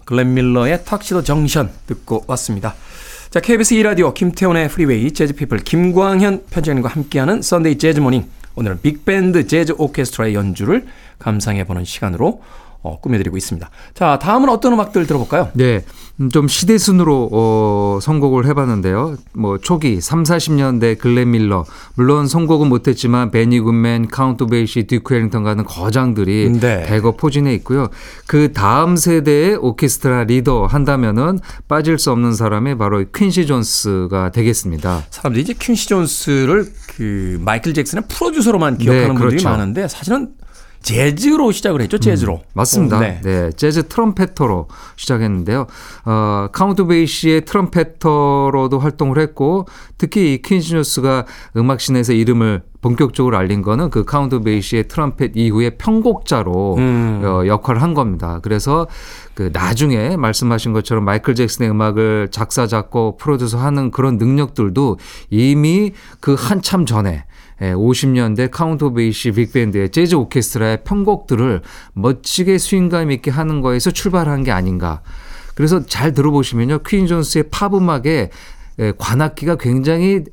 글렌 0.04 0.34
밀러의 0.34 0.84
Tuxedo 0.84 1.22
Junction 1.22 1.70
듣고 1.86 2.24
왔습니다. 2.28 2.74
자, 3.30 3.40
KBS 3.40 3.76
2라디오 3.76 4.12
김태훈의 4.12 4.68
프리웨이 4.68 5.12
재즈피플 5.12 5.58
김광현 5.58 6.46
편집장님과 6.50 6.88
함께하는 6.88 7.42
Sunday 7.42 7.78
Jazz 7.78 8.00
Morning. 8.00 8.28
오늘은 8.56 8.80
빅밴드 8.82 9.46
재즈 9.46 9.74
오케스트라의 9.78 10.34
연주를 10.34 10.86
감상해보는 11.20 11.84
시간으로 11.84 12.42
어, 12.82 12.98
꾸며드리고 13.00 13.36
있습니다. 13.36 13.68
자, 13.94 14.18
다음은 14.18 14.48
어떤 14.48 14.72
음악들 14.72 15.06
들어볼까요? 15.06 15.48
네. 15.52 15.84
음, 16.20 16.30
좀 16.30 16.48
시대 16.48 16.78
순으로 16.78 17.28
어, 17.32 17.98
선곡을 18.00 18.46
해봤는데요. 18.46 19.16
뭐 19.34 19.58
초기 19.58 20.00
3, 20.00 20.22
40년대 20.22 20.98
글렌 20.98 21.30
밀러 21.30 21.64
물론 21.94 22.26
선곡은 22.26 22.68
못했지만 22.68 23.30
베니 23.30 23.60
굿맨, 23.60 24.08
카운트 24.08 24.46
베이시, 24.46 24.86
듀크 24.86 25.14
엘링턴 25.14 25.42
같은 25.42 25.64
거장들이 25.64 26.58
네. 26.60 26.84
대거 26.86 27.12
포진해 27.12 27.54
있고요. 27.56 27.88
그 28.26 28.52
다음 28.52 28.96
세대의 28.96 29.56
오케스트라 29.56 30.24
리더 30.24 30.66
한다면은 30.66 31.38
빠질 31.68 31.98
수 31.98 32.10
없는 32.12 32.34
사람이 32.34 32.76
바로 32.76 33.04
퀸시 33.14 33.46
존스가 33.46 34.30
되겠습니다. 34.30 35.04
사람들이 35.10 35.42
이제 35.42 35.54
퀸시 35.58 35.88
존스를 35.88 36.66
그 36.96 37.38
마이클 37.44 37.74
잭슨의 37.74 38.04
프로듀서로만 38.08 38.78
기억하는 38.78 39.02
네, 39.02 39.08
분들이 39.08 39.28
그렇죠. 39.30 39.48
많은데 39.48 39.88
사실은 39.88 40.30
재즈로 40.82 41.52
시작을 41.52 41.82
했죠, 41.82 41.98
재즈로. 41.98 42.40
맞습니다. 42.54 42.96
어, 42.96 43.00
네. 43.00 43.20
네. 43.22 43.50
재즈 43.52 43.88
trumpeter로 43.88 44.68
시작했는데요. 44.96 45.66
어, 46.06 46.48
카운트 46.52 46.86
베이시의 46.86 47.44
trumpeter로도 47.44 48.78
활동을 48.78 49.18
했고 49.18 49.66
특히 49.98 50.34
이 50.34 50.42
퀸시 50.42 50.70
존스가 50.70 51.26
음악신에서 51.56 52.12
이름을 52.14 52.62
본격적으로 52.80 53.36
알린 53.36 53.60
거는 53.60 53.90
그 53.90 54.04
카운트 54.04 54.40
베이시의 54.40 54.88
트럼펫 54.88 55.32
이후에 55.34 55.70
편곡자로 55.70 56.76
음. 56.78 57.20
어, 57.22 57.46
역할을 57.46 57.82
한 57.82 57.92
겁니다. 57.92 58.40
그래서 58.42 58.86
그 59.34 59.50
나중에 59.52 60.16
말씀하신 60.16 60.72
것처럼 60.72 61.04
마이클 61.04 61.34
잭슨의 61.34 61.70
음악을 61.70 62.28
작사 62.30 62.66
작곡 62.66 63.18
프로듀서 63.18 63.58
하는 63.58 63.90
그런 63.90 64.16
능력들도 64.16 64.98
이미 65.28 65.92
그 66.20 66.34
한참 66.38 66.86
전에 66.86 67.10
예, 67.10 67.24
50년대 67.60 68.50
카운트 68.50 68.92
베이시 68.92 69.32
빅밴드의 69.32 69.90
재즈 69.90 70.14
오케스트라의 70.14 70.84
편곡들을 70.84 71.62
멋지게 71.94 72.58
스윙감 72.58 73.10
있게 73.12 73.30
하는 73.30 73.60
거에서 73.60 73.90
출발한 73.90 74.42
게 74.42 74.50
아닌가. 74.50 75.02
그래서 75.54 75.84
잘 75.84 76.14
들어보시면요. 76.14 76.80
퀸시 76.86 77.06
존스의 77.06 77.44
팝 77.50 77.74
음악에 77.74 78.30
예, 78.78 78.92
관악기가 78.96 79.56
굉장히 79.56 80.24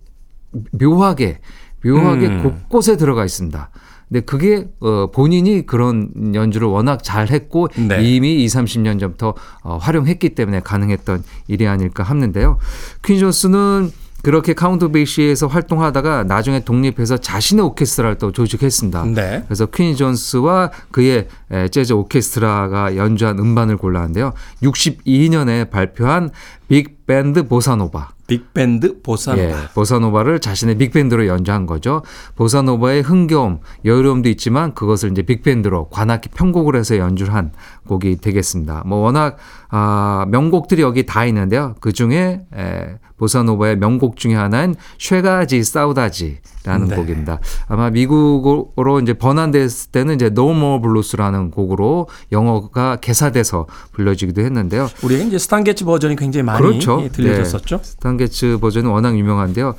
묘하게 0.72 1.40
묘하게 1.84 2.28
음. 2.28 2.44
곳곳에 2.44 2.96
들어가 2.98 3.26
있습니다. 3.26 3.70
근데 4.08 4.22
그게 4.22 4.68
어 4.80 5.12
본인이 5.12 5.66
그런 5.66 6.34
연주를 6.34 6.70
워낙 6.70 7.04
잘 7.04 7.30
했고 7.30 7.68
네. 7.76 8.02
이미 8.04 8.42
2, 8.44 8.46
30년 8.46 9.02
전부터 9.02 9.34
어 9.64 9.78
활용했기 9.78 10.30
때문에 10.30 10.62
가능했던 10.62 11.24
일이 11.48 11.68
아닐까 11.68 12.04
하는데요. 12.04 12.58
퀸시 13.04 13.20
존스는 13.20 13.92
그렇게 14.28 14.52
카운트 14.52 14.92
베이시에서 14.92 15.48
활동하다가 15.48 16.26
나중에 16.26 16.60
독립해서 16.60 17.16
자신의 17.16 17.64
오케스트라를 17.64 18.18
또 18.18 18.34
조직했습니다. 18.34 19.06
네. 19.16 19.44
그래서 19.48 19.68
퀸시 19.68 19.96
존스와 19.96 20.72
그의 20.92 21.30
에, 21.50 21.70
재즈 21.70 21.94
오케스트라가 21.94 22.98
연주한 22.98 23.40
음반을 23.40 23.78
골랐는데요. 23.78 24.34
62년에 24.64 25.70
발표한 25.70 26.32
빅밴드 26.68 27.48
보사노바. 27.48 28.10
빅밴드 28.28 29.02
보사노바. 29.02 29.44
예, 29.44 29.56
보사노바를 29.74 30.40
자신의 30.42 30.78
빅밴드로 30.78 31.28
연주한 31.28 31.66
거죠. 31.66 32.02
보사노바의 32.36 33.04
흥겨움, 33.04 33.60
여유로움도 33.86 34.28
있지만 34.28 34.74
그것을 34.74 35.12
이제 35.12 35.22
빅밴드로 35.22 35.88
관악기 35.88 36.28
편곡을 36.30 36.76
해서 36.76 36.98
연주를 36.98 37.34
한 37.34 37.54
곡이 37.88 38.18
되겠습니다. 38.18 38.84
뭐 38.86 38.98
워낙 39.00 39.38
아, 39.70 40.26
명곡들이 40.30 40.82
여기 40.82 41.06
다 41.06 41.26
있는데요. 41.26 41.76
그 41.80 41.92
중에 41.92 42.42
에, 42.56 42.98
보사노바의 43.18 43.78
명곡 43.78 44.16
중에 44.18 44.36
하나인 44.36 44.76
Chega 45.00 45.46
de 45.46 45.64
Saudade라는 45.64 46.88
네. 46.88 46.96
곡입니다. 46.96 47.40
아마 47.68 47.90
미국어로 47.90 49.00
이제 49.02 49.14
번안됐을 49.14 49.92
때는 49.92 50.16
이제 50.16 50.28
No 50.28 50.52
More 50.52 50.82
Blues라는 50.82 51.52
곡으로 51.52 52.08
영어가 52.32 52.98
개사돼서 52.98 53.66
불려지기도 53.94 54.42
했는데요. 54.42 54.88
우리에게 55.04 55.26
이제 55.26 55.40
스탄 55.40 55.65
게츠 55.65 55.86
버전이 55.86 56.16
굉장히 56.16 56.44
많이 56.44 56.62
그렇죠. 56.62 57.02
예, 57.04 57.10
들려졌었죠. 57.10 57.78
네. 57.78 57.84
스탄 57.84 58.25
게츠 58.25 58.60
버전은 58.62 58.90
워낙 58.92 59.18
유명한데요. 59.18 59.76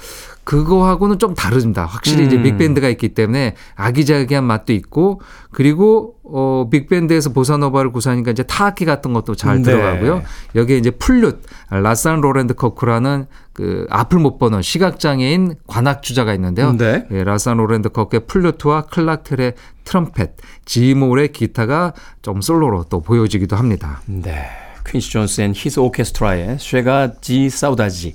그거하고는 0.48 1.18
좀 1.18 1.34
다릅니다. 1.34 1.84
확실히 1.84 2.24
이제 2.24 2.36
음. 2.36 2.42
빅밴드가 2.42 2.88
있기 2.88 3.10
때문에 3.10 3.54
아기자기한 3.74 4.44
맛도 4.44 4.72
있고 4.72 5.20
그리고 5.50 6.14
어 6.24 6.68
빅밴드에서 6.70 7.34
보사노바를 7.34 7.92
구사하니까 7.92 8.30
이제 8.30 8.42
타악기 8.44 8.86
같은 8.86 9.12
것도 9.12 9.34
잘 9.34 9.58
네. 9.58 9.64
들어가고요. 9.64 10.22
여기에 10.54 10.78
이제 10.78 10.90
플루트 10.90 11.42
라산 11.68 12.22
로렌드 12.22 12.54
커크라는 12.54 13.26
그 13.52 13.86
앞을 13.90 14.20
못 14.20 14.38
보는 14.38 14.62
시각 14.62 14.98
장애인 14.98 15.56
관악 15.66 16.02
주자가 16.02 16.32
있는데요. 16.32 16.72
네. 16.78 17.06
예, 17.10 17.24
라산 17.24 17.58
로렌드 17.58 17.90
커크의 17.90 18.22
플루트와 18.26 18.86
클락 18.86 19.22
테리의 19.22 19.52
트럼펫, 19.84 20.30
짐 20.64 20.90
홀의 20.90 21.32
기타가 21.32 21.92
좀 22.22 22.40
솔로로 22.40 22.84
또 22.88 23.02
보여지기도 23.02 23.54
합니다. 23.54 24.00
네. 24.06 24.48
퀸시 24.90 25.10
존스 25.10 25.40
and 25.42 25.52
His 25.54 25.80
Orchestra의 25.80 26.56
Chega 26.58 27.20
지 27.20 27.50
사우다지 27.50 28.14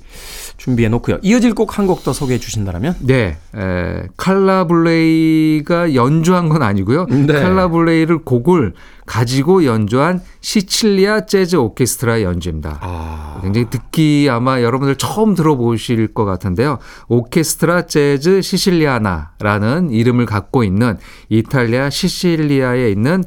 준비해 0.56 0.88
놓고요. 0.88 1.18
이어질 1.22 1.54
곡 1.54 1.78
한 1.78 1.86
곡 1.86 2.02
더 2.04 2.12
소개해 2.12 2.38
주신다면? 2.38 2.96
네, 3.00 3.36
에, 3.54 4.02
칼라 4.16 4.66
블레이가 4.66 5.94
연주한 5.94 6.48
건 6.48 6.62
아니고요. 6.62 7.06
네. 7.06 7.32
칼라 7.32 7.68
블레이를 7.68 8.24
곡을 8.24 8.74
가지고 9.06 9.66
연주한 9.66 10.22
시칠리아 10.40 11.26
재즈 11.26 11.56
오케스트라의 11.56 12.24
연주입니다. 12.24 12.78
아. 12.80 13.38
굉장히 13.42 13.68
듣기 13.68 14.28
아마 14.30 14.62
여러분들 14.62 14.96
처음 14.96 15.34
들어보실 15.34 16.14
것 16.14 16.24
같은데요. 16.24 16.78
오케스트라 17.08 17.82
재즈 17.86 18.40
시실리아나라는 18.40 19.90
이름을 19.90 20.24
갖고 20.26 20.64
있는 20.64 20.96
이탈리아 21.28 21.90
시실리아에 21.90 22.90
있는 22.90 23.22
에, 23.22 23.24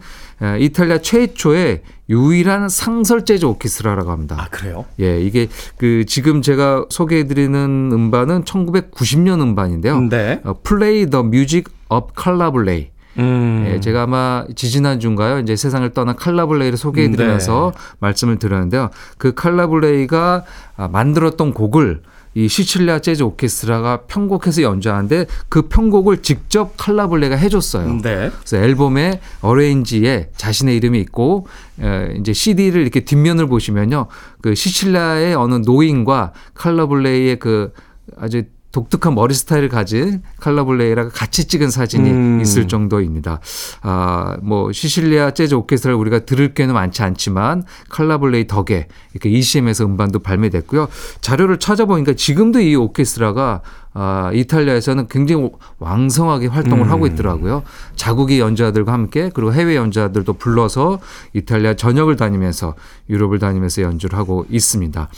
이탈리아 0.60 1.00
최초의 1.00 1.82
유일한 2.10 2.70
상설 2.70 3.26
재즈 3.26 3.46
오케스트라라고 3.46 4.12
합니다. 4.12 4.38
아, 4.40 4.48
그래요? 4.50 4.86
예, 5.00 5.20
이게 5.20 5.48
그 5.78 6.06
지금 6.06 6.42
제가 6.42 6.86
소개해드리는 6.90 7.90
음반은 7.92 8.44
1990년 8.44 9.42
음반인데요. 9.42 10.00
네. 10.02 10.40
어, 10.44 10.54
Play 10.64 11.10
the 11.10 11.26
Music 11.26 11.72
of 11.90 12.10
Calabulay. 12.22 12.92
음. 13.18 13.66
예, 13.68 13.80
제가 13.80 14.04
아마 14.04 14.46
지지난주인가요? 14.56 15.40
이제 15.40 15.56
세상을 15.56 15.90
떠난 15.94 16.16
칼라블레이를 16.16 16.78
소개해 16.78 17.10
드리면서 17.12 17.72
네. 17.76 17.82
말씀을 18.00 18.38
드렸는데요. 18.38 18.90
그 19.18 19.34
칼라블레이가 19.34 20.44
아, 20.78 20.88
만들었던 20.88 21.54
곡을 21.54 22.02
이 22.38 22.48
시칠리아 22.48 23.00
재즈 23.00 23.24
오케스트라가 23.24 24.02
편곡해서 24.02 24.62
연주하는데 24.62 25.26
그 25.50 25.64
편곡을 25.64 26.22
직접 26.22 26.76
칼라블레가 26.78 27.36
해줬어요. 27.36 28.00
네. 28.04 28.30
그래서 28.30 28.58
앨범의 28.58 29.20
어레인지에 29.42 30.30
자신의 30.38 30.78
이름이 30.78 31.00
있고 31.00 31.48
에, 31.82 32.14
이제 32.20 32.34
CD를 32.34 32.84
이렇게 32.84 33.00
뒷면을 33.00 33.48
보시면요. 33.48 34.06
그 34.42 34.54
시칠라의 34.54 35.34
어느 35.34 35.56
노인과 35.66 36.34
칼라블레이의 36.54 37.40
그 37.40 37.74
아주 38.20 38.44
독특한 38.72 39.16
머리 39.16 39.34
스타일을 39.34 39.70
가진 39.70 40.22
칼라블레이랑 40.40 41.10
같이 41.14 41.48
찍은 41.48 41.72
사진이 41.72 42.10
음. 42.10 42.42
있을 42.42 42.68
정도입니다. 42.68 43.40
아, 43.82 44.38
뭐 44.42 44.72
시실리아 44.72 45.32
재즈 45.32 45.56
오케스트라를 45.56 45.98
우리가 45.98 46.20
들을 46.20 46.54
게는 46.54 46.74
많지 46.74 47.02
않지만 47.02 47.64
칼라블레이 47.90 48.48
덕에 48.48 48.88
이렇게 49.14 49.30
ECM에서 49.30 49.86
음반도 49.86 50.20
발매됐고요. 50.20 50.88
자료를 51.22 51.60
찾아보니까 51.60 52.14
지금도 52.14 52.60
이 52.60 52.76
오케스트라가 52.76 53.62
아, 53.94 54.30
이탈리아에서는 54.32 55.08
굉장히 55.08 55.50
왕성하게 55.80 56.48
활동을 56.48 56.86
음. 56.86 56.92
하고 56.92 57.08
있더라고요. 57.08 57.64
자국의 57.96 58.40
연주자들과 58.40 58.94
함께 58.94 59.32
그리고 59.34 59.54
해외 59.54 59.76
연주자들도 59.76 60.34
불러서 60.34 61.00
이탈리아 61.34 61.74
전역을 61.74 62.16
다니면서 62.16 62.76
유럽을 63.10 63.40
다니면서 63.40 63.82
연주를 63.82 64.20
하고 64.20 64.46
있습니다. 64.52 65.10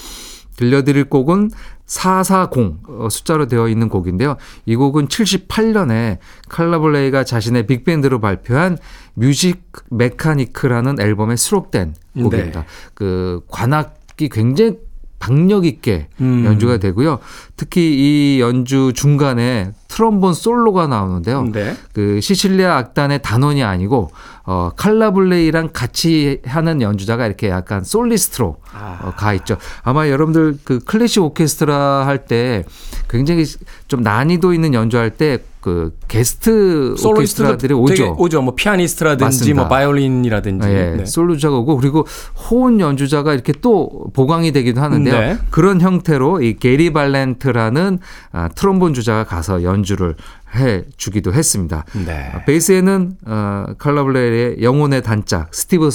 들려드릴 0.60 1.06
곡은 1.06 1.52
440 1.86 2.90
어, 2.90 3.08
숫자로 3.10 3.48
되어 3.48 3.70
있는 3.70 3.88
곡인데요. 3.88 4.36
이 4.66 4.76
곡은 4.76 5.08
78년에 5.08 6.18
칼라블레이가 6.50 7.24
자신의 7.24 7.66
빅밴드로 7.66 8.20
발표한 8.20 8.78
뮤직 9.14 9.72
메카니크라는 9.90 11.00
앨범에 11.00 11.38
수록된 11.38 11.96
네. 12.12 12.24
곡입니다. 12.24 12.66
그 12.94 13.42
관악기 13.48 14.28
굉장히 14.28 14.78
박력 15.18 15.66
있게 15.66 16.10
음. 16.20 16.44
연주가 16.46 16.78
되고요. 16.78 17.20
특히 17.56 18.36
이 18.36 18.42
연주 18.42 18.92
중간에 18.94 19.72
트럼본 19.90 20.34
솔로가 20.34 20.88
나오는데요. 20.88 21.44
네. 21.52 21.76
그 21.94 22.22
시칠리아 22.22 22.78
악단의 22.78 23.22
단원이 23.22 23.64
아니고 23.64 24.12
어 24.46 24.72
칼라블레이랑 24.76 25.70
같이 25.74 26.40
하는 26.46 26.82
연주자가 26.82 27.26
이렇게 27.28 27.50
약간 27.50 27.84
솔리스트로 27.84 28.58
아. 28.74 29.00
어, 29.04 29.12
가 29.18 29.34
있죠. 29.34 29.58
아마 29.84 30.08
여러분들 30.08 30.60
그 30.64 30.80
클래식 30.80 31.22
오케스트라 31.24 32.06
할 32.08 32.20
때 32.30 32.64
굉장히 33.10 33.44
좀 33.88 34.02
난이도 34.02 34.54
있는 34.54 34.74
연주할 34.76 35.10
때 35.12 35.60
그 35.60 35.96
게스트 36.08 36.96
오케스트라들이 37.04 37.74
오죠. 37.74 38.16
오죠. 38.20 38.42
뭐 38.44 38.54
피아니스트라든지 38.56 39.24
맞습니다. 39.24 39.62
뭐 39.62 39.68
바이올린이라든지. 39.70 40.68
예, 40.68 40.96
네. 40.98 41.06
솔로 41.06 41.28
주자가 41.28 41.56
오고 41.58 41.78
그리고 41.78 42.06
호른 42.50 42.80
연주자가 42.80 43.34
이렇게 43.34 43.54
또 43.62 43.90
보강이 44.14 44.52
되기도 44.52 44.82
하는데요. 44.82 45.20
네. 45.20 45.38
그런 45.50 45.82
형태로 45.82 46.44
이 46.44 46.56
게리 46.58 46.92
발렌트라는 46.94 48.00
아, 48.32 48.50
트롬본 48.50 48.94
주자가 48.94 49.24
가서 49.24 49.64
연주를 49.64 50.16
해 50.56 50.84
주기도 50.98 51.34
했습니다. 51.34 51.86
네. 52.06 52.32
아, 52.34 52.44
베이스에는 52.46 53.18
어, 53.26 53.66
칼라 53.78 54.08
블레이의 54.08 54.62
영혼의 54.62 55.04
단짝 55.04 55.54
스티브 55.54 55.90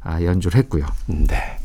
아, 0.00 0.22
연주를 0.22 0.58
했고요. 0.58 0.86
네. 1.06 1.58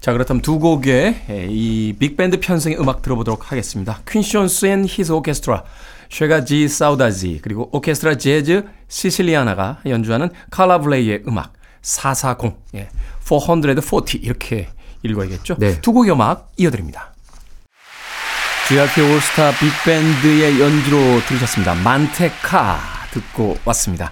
자, 0.00 0.12
그렇다면 0.12 0.42
두 0.42 0.58
곡의 0.58 1.24
에, 1.28 1.46
이 1.48 1.94
빅밴드 1.98 2.40
편성의 2.40 2.78
음악 2.78 3.02
들어보도록 3.02 3.50
하겠습니다. 3.50 4.00
퀸시 4.08 4.37
존스 4.37 4.66
and 4.66 4.84
His 4.86 5.12
Orchestra, 5.12 5.64
Chega 6.10 6.44
de 6.44 6.68
Saudade, 6.68 7.40
그리고 7.42 7.68
오케스트라 7.72 8.16
재즈 8.16 8.64
시실리아나가 8.88 9.80
연주하는 9.86 10.30
칼라 10.50 10.76
블레이의 10.76 11.24
음악 11.26 11.52
440, 11.82 12.54
예, 12.74 12.88
440 13.20 14.24
이렇게 14.24 14.68
읽어야겠죠? 15.02 15.56
네. 15.58 15.80
두 15.80 15.92
곡의 15.92 16.12
음악 16.12 16.52
이어드립니다. 16.56 17.13
GRP 18.66 19.02
올스타 19.02 19.52
빅밴드의 19.58 20.58
연주로 20.58 20.98
들으셨습니다. 21.28 21.74
만테카 21.74 22.78
듣고 23.12 23.58
왔습니다. 23.66 24.10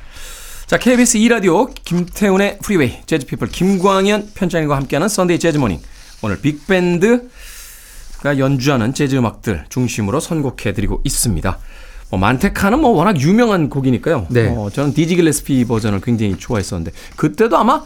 자, 0.67 0.77
KBS 0.77 1.19
2라디오 1.21 1.73
김태훈의 1.85 2.59
프리웨이 2.63 2.99
재즈피플 3.07 3.49
김광현 3.49 4.33
편집장님과 4.35 4.77
함께하는 4.77 5.09
Sunday 5.09 5.39
Jazz 5.39 5.54
Morning 5.54 5.81
오늘 6.21 6.39
빅밴드가 6.43 7.29
연주하는 8.37 8.93
재즈 8.93 9.17
음악들 9.17 9.65
중심으로 9.71 10.21
선곡해드리고 10.21 11.01
있습니다. 11.03 11.59
뭐 12.11 12.21
만테카는 12.21 12.79
뭐 12.79 12.91
워낙 12.91 13.19
유명한 13.23 13.71
곡이니까요. 13.71 14.27
네. 14.29 14.49
어, 14.55 14.69
저는 14.69 14.93
디지 14.93 15.17
길레스피 15.17 15.65
버전을 15.65 16.03
굉장히 16.03 16.37
좋아했었는데 16.37 16.93
그때도 17.17 17.57
아마 17.57 17.83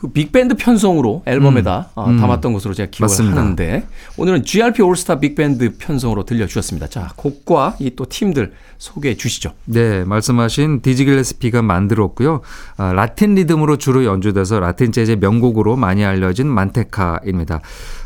그 0.00 0.06
빅밴드 0.12 0.54
편성으로 0.54 1.22
앨범에다 1.26 1.90
어, 1.96 2.04
담았던 2.04 2.52
것으로 2.52 2.72
제가 2.72 2.88
기억을 2.90 3.10
맞습니다. 3.12 3.40
하는데 3.40 3.86
오늘은 4.16 4.44
GRP 4.44 4.82
올스타 4.82 5.18
빅밴드 5.18 5.76
편성으로 5.76 6.24
들려주셨습니다. 6.24 6.86
자, 6.88 7.10
곡과 7.16 7.76
이 7.80 7.90
또 7.98 8.06
팀들 8.08 8.52
소개해 8.78 9.16
주시죠. 9.16 9.54
네, 9.64 10.04
말씀하신 10.04 10.82
디지 10.82 11.04
길레스피가 11.06 11.62
만들었고요. 11.62 12.42
아, 12.76 12.92
라틴 12.92 13.34
리듬으로 13.34 13.76
주로 13.76 14.04
연주돼서 14.04 14.60
라틴 14.60 14.92
재즈의 14.92 15.16
명곡으로 15.18 15.74
많이 15.74 16.04
알려진 16.04 16.46
만테카입니다. 16.46 17.60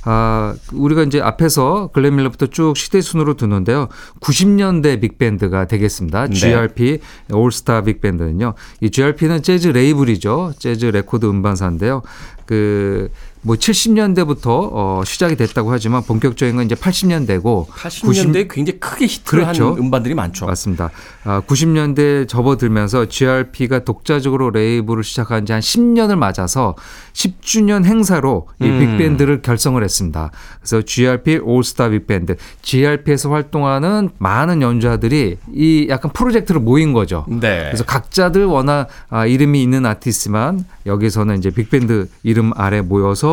아, 0.05 0.55
우리가 0.73 1.03
이제 1.03 1.21
앞에서 1.21 1.91
글렌 1.93 2.17
밀러부터 2.17 2.47
쭉 2.47 2.75
시대 2.79 3.03
순으로 3.03 3.35
듣는데요. 3.35 3.89
90년대 4.21 5.03
빅밴드가 5.03 5.67
되겠습니다. 5.67 6.29
네. 6.29 6.35
GRP 6.35 7.01
올스타 7.31 7.83
빅밴드는요. 7.83 8.55
이 8.81 8.91
GRP는 8.91 9.43
재즈 9.43 9.69
레이블이죠. 9.69 10.55
재즈 10.59 10.87
레코드 10.87 11.27
음반사인데요. 11.27 12.03
그 12.47 13.11
뭐 13.43 13.57
70년대부터 13.57 14.47
어 14.73 15.03
시작이 15.05 15.37
됐다고 15.37 15.71
하지만 15.73 16.03
본격적인 16.03 16.57
건 16.57 16.65
이제 16.67 16.75
80년대고 16.75 17.69
80년대에 17.69 18.49
굉장히 18.51 18.81
크게 18.81 19.07
히트를 19.07 19.45
그렇죠. 19.45 19.71
한 19.75 19.79
음반들이 19.79 20.15
많죠. 20.15 20.47
맞습니다. 20.47 20.91
아, 21.25 21.41
90년대 21.47 22.29
접어들면서 22.29 23.07
GRP가 23.07 23.85
독자적으로 23.85 24.51
레이블을 24.51 25.05
시작한 25.05 25.47
지 25.47 25.53
한 25.53 25.61
10년을 25.61 26.17
맞아서 26.17 26.75
10주년 27.13 27.85
행사로 27.85 28.49
이 28.61 28.65
음. 28.65 28.79
빅밴드를 28.81 29.43
결성을 29.43 29.83
했습니다. 29.83 30.31
그래서 30.61 30.83
GRP 30.83 31.41
올스타 31.43 31.89
빅밴드, 31.91 32.37
GRP에서 32.63 33.31
활동하는 33.31 34.11
많은 34.19 34.63
연주자들이 34.63 35.37
이 35.55 35.87
약간 35.91 36.11
프로젝트로 36.13 36.61
모인 36.61 36.93
거죠. 36.93 37.27
네. 37.29 37.65
그래서 37.67 37.85
각자들 37.85 38.47
워낙 38.47 38.89
아, 39.11 39.27
이름이 39.27 39.63
있는 39.63 39.85
아티스트지만 39.85 40.65
여기서는 40.87 41.39
이제 41.39 41.51
빅밴드 41.51 42.09
이름 42.23 42.53
아래 42.57 42.81
모여서 42.81 43.32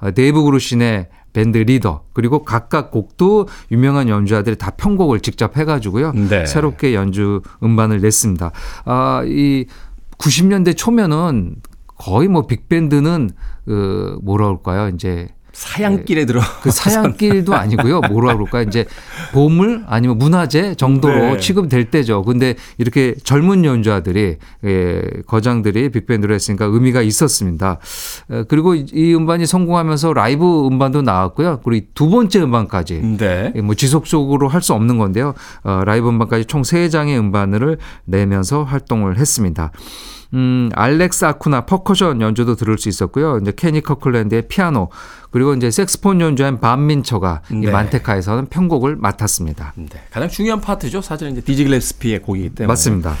아, 0.00 0.10
데이브 0.10 0.42
그루신의 0.42 1.08
밴드 1.32 1.58
리더 1.58 2.02
그리고 2.12 2.44
각각 2.44 2.90
곡도 2.90 3.46
유명한 3.70 4.08
연주자들이 4.08 4.56
다 4.56 4.70
편곡을 4.70 5.20
직접 5.20 5.56
해가지고요 5.56 6.12
네. 6.12 6.44
새롭게 6.44 6.92
연주 6.94 7.40
음반을 7.62 8.00
냈습니다. 8.00 8.50
아 8.84 9.22
이 9.26 9.66
90년대 10.18 10.76
초면은 10.76 11.56
거의 11.96 12.28
뭐 12.28 12.46
빅밴드는 12.46 13.30
그 13.64 14.18
뭐라 14.22 14.46
그럴까요 14.46 14.88
이제 14.94 15.28
사양길에 15.52 16.24
들어. 16.26 16.40
그 16.62 16.70
사양길도 16.70 17.54
아니고요. 17.54 18.00
뭐라 18.10 18.34
그럴까? 18.34 18.62
이제 18.62 18.86
보물 19.32 19.84
아니면 19.86 20.18
문화재 20.18 20.74
정도로 20.74 21.14
네. 21.14 21.36
취급될 21.38 21.90
때죠. 21.90 22.22
근데 22.24 22.54
이렇게 22.78 23.14
젊은 23.24 23.64
연주자들이 23.64 24.36
예, 24.64 25.02
거장들이 25.26 25.90
빅밴드로 25.90 26.32
했으니까 26.34 26.66
의미가 26.66 27.02
있었습니다. 27.02 27.78
에, 28.30 28.44
그리고 28.48 28.74
이- 28.74 28.86
이 28.92 29.14
음반이 29.14 29.46
성공하면서 29.46 30.12
라이브 30.12 30.66
음반도 30.66 31.02
나왔고요. 31.02 31.60
그리고 31.64 31.84
이두 31.86 32.08
번째 32.10 32.40
음반까지 32.42 33.16
네. 33.18 33.52
뭐 33.62 33.74
지속적으로 33.74 34.48
할 34.48 34.60
수 34.60 34.74
없는 34.74 34.98
건데요. 34.98 35.32
어, 35.64 35.82
라이브 35.86 36.06
음반까지 36.08 36.44
총 36.44 36.62
세 36.62 36.90
장의 36.90 37.18
음반을 37.18 37.78
내면서 38.04 38.62
활동을 38.64 39.16
했습니다. 39.18 39.72
음, 40.34 40.70
알렉스 40.74 41.24
아쿠나 41.24 41.64
퍼커션 41.66 42.20
연주도 42.20 42.54
들을 42.54 42.76
수 42.78 42.88
있었고요. 42.90 43.38
이제 43.42 43.52
케니 43.56 43.80
커클랜드의 43.80 44.42
피아노 44.48 44.90
그리고 45.30 45.54
이제 45.54 45.70
색스폰 45.70 46.20
연주한 46.20 46.60
밥 46.60 46.82
민처가 46.82 47.42
이 47.50 47.54
네. 47.54 47.70
만테카에서는 47.70 48.46
편곡을 48.46 48.96
맡았습니다. 48.96 49.74
네. 49.76 49.86
가장 50.10 50.28
중요한 50.28 50.60
파트죠. 50.60 51.00
사실은 51.00 51.32
이제 51.32 51.40
디지 51.40 51.64
길레스피의 51.64 52.20
곡이기 52.22 52.50
때문에. 52.50 52.66
맞습니다. 52.66 53.14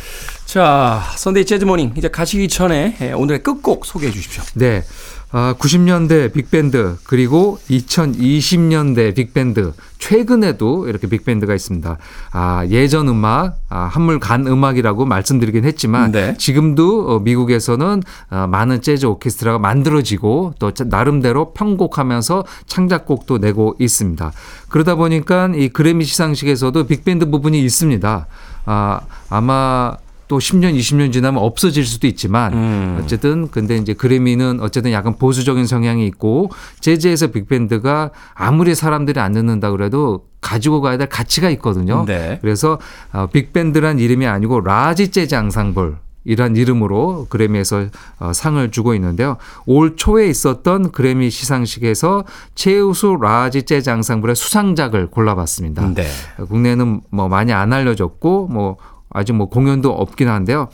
자, 0.50 1.00
Sunday 1.14 1.46
Jazz 1.46 1.64
Morning 1.64 1.92
이제 1.96 2.08
가시기 2.08 2.48
전에 2.48 2.96
예, 3.00 3.12
오늘의 3.12 3.44
끝곡 3.44 3.86
소개해 3.86 4.10
주십시오. 4.10 4.42
네. 4.54 4.82
아, 5.30 5.54
90년대 5.56 6.32
빅밴드 6.32 6.96
그리고 7.04 7.60
2020년대 7.70 9.14
빅밴드 9.14 9.72
최근에도 10.00 10.88
이렇게 10.88 11.06
빅밴드가 11.06 11.54
있습니다. 11.54 11.98
아, 12.32 12.66
예전 12.68 13.06
음악, 13.06 13.60
아, 13.68 13.82
한물 13.92 14.18
간 14.18 14.44
음악이라고 14.48 15.04
말씀드리긴 15.04 15.64
했지만 15.64 16.10
네. 16.10 16.36
지금도 16.36 17.06
어, 17.08 17.18
미국에서는 17.20 18.02
아, 18.30 18.48
많은 18.48 18.82
재즈 18.82 19.06
오케스트라가 19.06 19.60
만들어지고 19.60 20.54
또 20.58 20.74
자- 20.74 20.82
나름대로 20.82 21.52
편곡하면서 21.52 22.44
창작곡도 22.66 23.38
내고 23.38 23.76
있습니다. 23.78 24.32
그러다 24.68 24.96
보니까 24.96 25.48
이 25.54 25.68
그래미 25.68 26.04
시상식에서도 26.06 26.88
빅밴드 26.88 27.30
부분이 27.30 27.60
있습니다. 27.62 28.26
아, 28.66 29.00
아마 29.28 29.96
또 30.30 30.38
10년, 30.38 30.78
20년 30.78 31.12
지나면 31.12 31.42
없어질 31.42 31.84
수도 31.84 32.06
있지만 32.06 33.00
어쨌든 33.02 33.50
근데 33.50 33.76
이제 33.76 33.94
그래미는 33.94 34.60
어쨌든 34.60 34.92
약간 34.92 35.16
보수적인 35.16 35.66
성향이 35.66 36.06
있고 36.06 36.52
재즈에서 36.78 37.32
빅밴드가 37.32 38.12
아무리 38.34 38.76
사람들이 38.76 39.18
안 39.18 39.32
듣는다 39.32 39.72
그래도 39.72 40.26
가지고 40.40 40.82
가야 40.82 40.98
될 40.98 41.08
가치가 41.08 41.50
있거든요. 41.50 42.04
네. 42.06 42.38
그래서 42.42 42.78
어, 43.12 43.26
빅밴드란 43.26 43.98
이름이 43.98 44.24
아니고 44.28 44.60
Large 44.60 45.10
재즈 45.10 45.34
앙상블이란 45.34 46.54
이름으로 46.54 47.26
그래미에서 47.28 47.86
어, 48.20 48.32
상을 48.32 48.70
주고 48.70 48.94
있는데요. 48.94 49.36
올 49.66 49.96
초에 49.96 50.28
있었던 50.28 50.92
그래미 50.92 51.30
시상식에서 51.30 52.24
최우수 52.54 53.18
Large 53.20 53.64
재즈 53.64 53.90
앙상블의 53.90 54.36
수상작을 54.36 55.08
골라봤습니다. 55.08 55.92
네. 55.94 56.06
국내에는 56.48 57.00
뭐 57.10 57.28
많이 57.28 57.52
안 57.52 57.72
알려졌고 57.72 58.46
뭐 58.46 58.76
아직 59.10 59.32
뭐 59.34 59.48
공연도 59.48 59.90
없긴 59.92 60.28
한데요. 60.28 60.68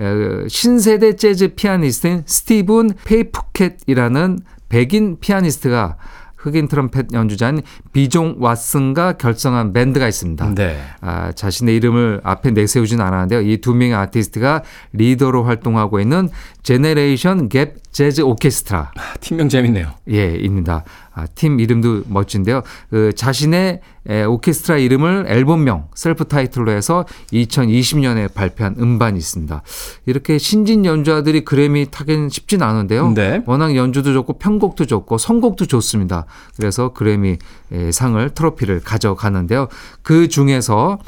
에, 0.00 0.48
신세대 0.48 1.16
재즈 1.16 1.54
피아니스트인 1.54 2.22
스티븐 2.26 2.90
페이푸켓이라는 3.04 4.40
백인 4.68 5.18
피아니스트가 5.20 5.96
흑인 6.36 6.68
트럼펫 6.68 7.06
연주자인 7.14 7.62
비종 7.92 8.38
왓슨과 8.38 9.18
결성한 9.18 9.72
밴드가 9.72 10.06
있습니다. 10.06 10.54
네. 10.54 10.78
아, 11.00 11.32
자신의 11.32 11.74
이름을 11.76 12.20
앞에 12.22 12.52
내세우진 12.52 13.00
않았는데요. 13.00 13.40
이 13.40 13.56
두 13.60 13.74
명의 13.74 13.94
아티스트가 13.96 14.62
리더로 14.92 15.42
활동하고 15.42 15.98
있는 15.98 16.28
Generation 16.62 17.48
Gap 17.48 17.72
재즈 17.90 18.20
오케스트라 18.20 18.92
팀명 19.20 19.48
재밌네요. 19.48 19.90
예, 20.10 20.36
입니다. 20.36 20.84
아, 21.18 21.26
팀 21.34 21.58
이름도 21.58 22.04
멋진데요. 22.06 22.62
그 22.90 23.12
자신의 23.12 23.80
에, 24.08 24.24
오케스트라 24.24 24.78
이름을 24.78 25.26
앨범명 25.28 25.88
self 25.94 26.24
title로 26.26 26.70
해서 26.70 27.04
2020년에 27.32 28.32
발표한 28.32 28.76
음반이 28.78 29.18
있습니다. 29.18 29.62
이렇게 30.06 30.38
신진 30.38 30.84
연주자들이 30.84 31.44
그래미 31.44 31.90
타긴 31.90 32.28
쉽진 32.28 32.62
않은데요. 32.62 33.10
네. 33.12 33.42
워낙 33.46 33.74
연주도 33.74 34.12
좋고 34.12 34.38
편곡도 34.38 34.86
좋고 34.86 35.18
선곡도 35.18 35.66
좋습니다. 35.66 36.26
그래서 36.56 36.92
그래미 36.92 37.38
에, 37.72 37.92
상을 37.92 38.30
트로피를 38.30 38.80
가져가는데요. 38.80 39.68
그 40.02 40.28
중에서 40.28 40.98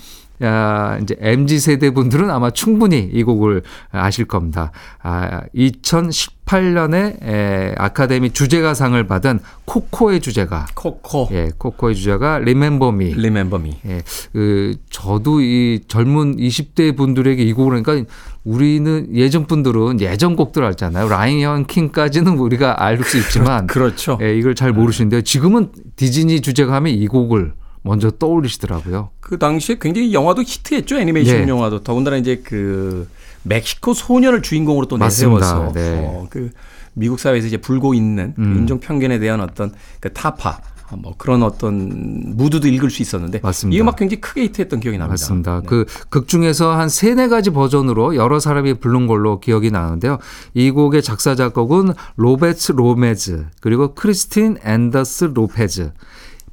야, 0.43 0.99
이제 1.03 1.17
MZ 1.21 1.59
세대 1.59 1.91
분들은 1.91 2.31
아마 2.31 2.51
충분히 2.51 2.99
이 3.13 3.23
곡을 3.23 3.63
아실 3.93 4.25
겁니다. 4.25 4.73
아, 5.03 5.43
2018년에 5.55 7.23
에, 7.23 7.75
아카데미 7.77 8.31
주제가상을 8.31 9.03
받은 9.07 9.41
코코의 9.67 10.21
주제가 10.21 10.67
코코. 10.75 11.29
예, 11.33 11.51
코코의 11.57 11.95
주제가 11.95 12.37
Remember 12.37 12.93
Me. 12.95 13.13
Remember 13.13 13.63
Me. 13.63 13.77
예, 13.87 14.03
그 14.33 14.77
저도 14.91 15.41
이 15.43 15.81
젊은 15.89 16.37
20대 16.37 16.97
분들에게 16.97 17.43
이 17.43 17.53
곡을 17.53 17.75
하니까 17.75 18.11
우리는 18.45 19.09
예전 19.15 19.47
분들은 19.47 20.01
예전 20.01 20.35
곡들 20.37 20.65
알잖아요. 20.65 21.09
라이언 21.09 21.67
킹까지는 21.67 22.39
우리가 22.39 22.83
알 22.83 23.01
수 23.05 23.19
있지만 23.19 23.67
그렇죠. 23.69 24.19
예, 24.23 24.35
이걸 24.37 24.55
잘 24.55 24.73
모르시는데요. 24.73 25.23
지금은 25.23 25.71
디즈니 25.97 26.41
주제가 26.41 26.73
하면 26.75 26.93
이 26.95 27.07
곡을 27.07 27.53
먼저 27.83 28.11
떠올리시더라고요. 28.11 29.11
그 29.21 29.39
당시에 29.39 29.79
굉장히 29.81 30.13
영화도 30.13 30.43
히트했죠. 30.43 30.99
애니메이션 30.99 31.45
예. 31.45 31.49
영화도. 31.49 31.83
더군다나 31.83 32.17
이제 32.17 32.43
그 32.45 33.09
멕시코 33.43 33.95
소년을 33.95 34.43
주인공으로 34.43 34.87
또. 34.87 34.99
내세워서 34.99 35.73
네. 35.73 36.05
어, 36.05 36.27
그 36.31 36.51
미국 36.95 37.19
사회에서 37.19 37.47
이제 37.47 37.57
불고 37.57 37.95
있는 37.95 38.35
그 38.35 38.43
음. 38.43 38.57
인종 38.59 38.81
편견에 38.81 39.19
대한 39.19 39.41
어떤 39.41 39.73
그 40.01 40.13
타파 40.13 40.61
뭐 40.99 41.15
그런 41.17 41.43
어떤 41.43 42.37
무드도 42.37 42.67
읽을 42.67 42.91
수 42.91 43.03
있었는데 43.03 43.41
맞습니다. 43.43 43.77
이 43.77 43.81
음악 43.81 43.97
굉장히 43.97 44.21
크게 44.21 44.43
히트했던 44.43 44.81
기억이 44.81 44.99
납니다. 44.99 45.13
맞습니다. 45.13 45.61
네. 45.61 45.67
그 45.67 45.92
극 45.92 46.27
중에서 46.27 46.73
한 46.73 46.89
세네 46.89 47.29
가지 47.29 47.51
버전으로 47.51 48.17
여러 48.17 48.41
사람이 48.41 48.75
부른 48.75 49.07
걸로 49.07 49.41
기억이 49.41 49.71
나는데요. 49.71 50.19
이 50.55 50.71
곡의 50.71 51.03
작사 51.03 51.35
작곡은 51.35 51.95
로버트 52.17 52.73
로페즈 52.73 53.47
그리고 53.61 53.95
크리스틴 53.95 54.59
앤더슨 54.65 55.27
로페즈 55.35 55.93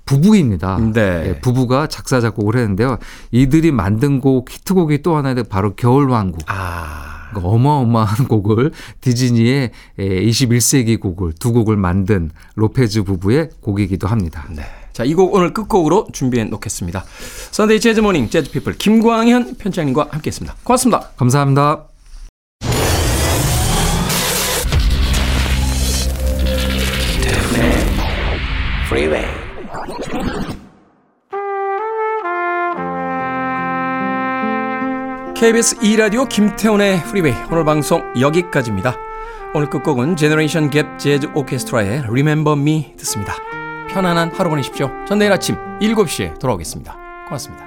부부입니다. 0.08 0.80
네. 0.94 1.02
예, 1.28 1.40
부부가 1.40 1.86
작사 1.86 2.20
작곡을 2.20 2.56
했는데요. 2.56 2.98
이들이 3.30 3.72
만든 3.72 4.20
곡 4.20 4.50
히트곡이 4.50 5.04
또 5.04 5.16
하나 5.16 5.36
바로 5.48 5.76
겨울왕국. 5.76 6.42
아, 6.48 7.30
그 7.36 7.42
어마어마한 7.44 8.28
곡을 8.28 8.72
디즈니의 9.02 9.72
21세기 10.00 11.00
곡을 11.00 11.34
두 11.34 11.52
곡을 11.54 11.78
만든 11.78 12.32
로페즈 12.56 13.04
부부의 13.04 13.50
곡이기도 13.62 14.08
합니다. 14.08 14.46
네. 14.50 14.64
자, 14.94 15.04
이 15.04 15.14
곡 15.14 15.36
오늘 15.36 15.54
끝곡으로 15.54 16.08
준비해 16.12 16.44
놓겠습니다. 16.46 17.04
Sunday 17.52 17.80
Jazz 17.80 18.00
Morning 18.00 18.30
재즈 18.30 18.50
피플 18.50 18.78
김광현 18.78 19.58
편집장님과 19.58 20.08
함께 20.10 20.30
했습니다. 20.30 20.56
고맙습니다. 20.64 21.10
감사합니다. 21.18 21.97
KBS 35.40 35.76
2라디오 35.78 36.28
김태훈의 36.28 37.04
Freeway 37.04 37.36
오늘 37.52 37.64
방송 37.64 38.02
여기까지입니다. 38.20 38.96
오늘 39.54 39.70
끝곡은 39.70 40.16
Generation 40.16 40.72
Gap 40.72 40.98
재즈 40.98 41.28
오케스트라의 41.36 42.00
Remember 42.08 42.60
Me 42.60 42.96
듣습니다. 42.98 43.36
편안한 43.88 44.32
하루 44.34 44.50
보내십시오. 44.50 44.90
전 45.08 45.20
내일 45.20 45.32
아침 45.32 45.56
7시에 45.80 46.40
돌아오겠습니다. 46.40 46.98
고맙습니다. 47.28 47.67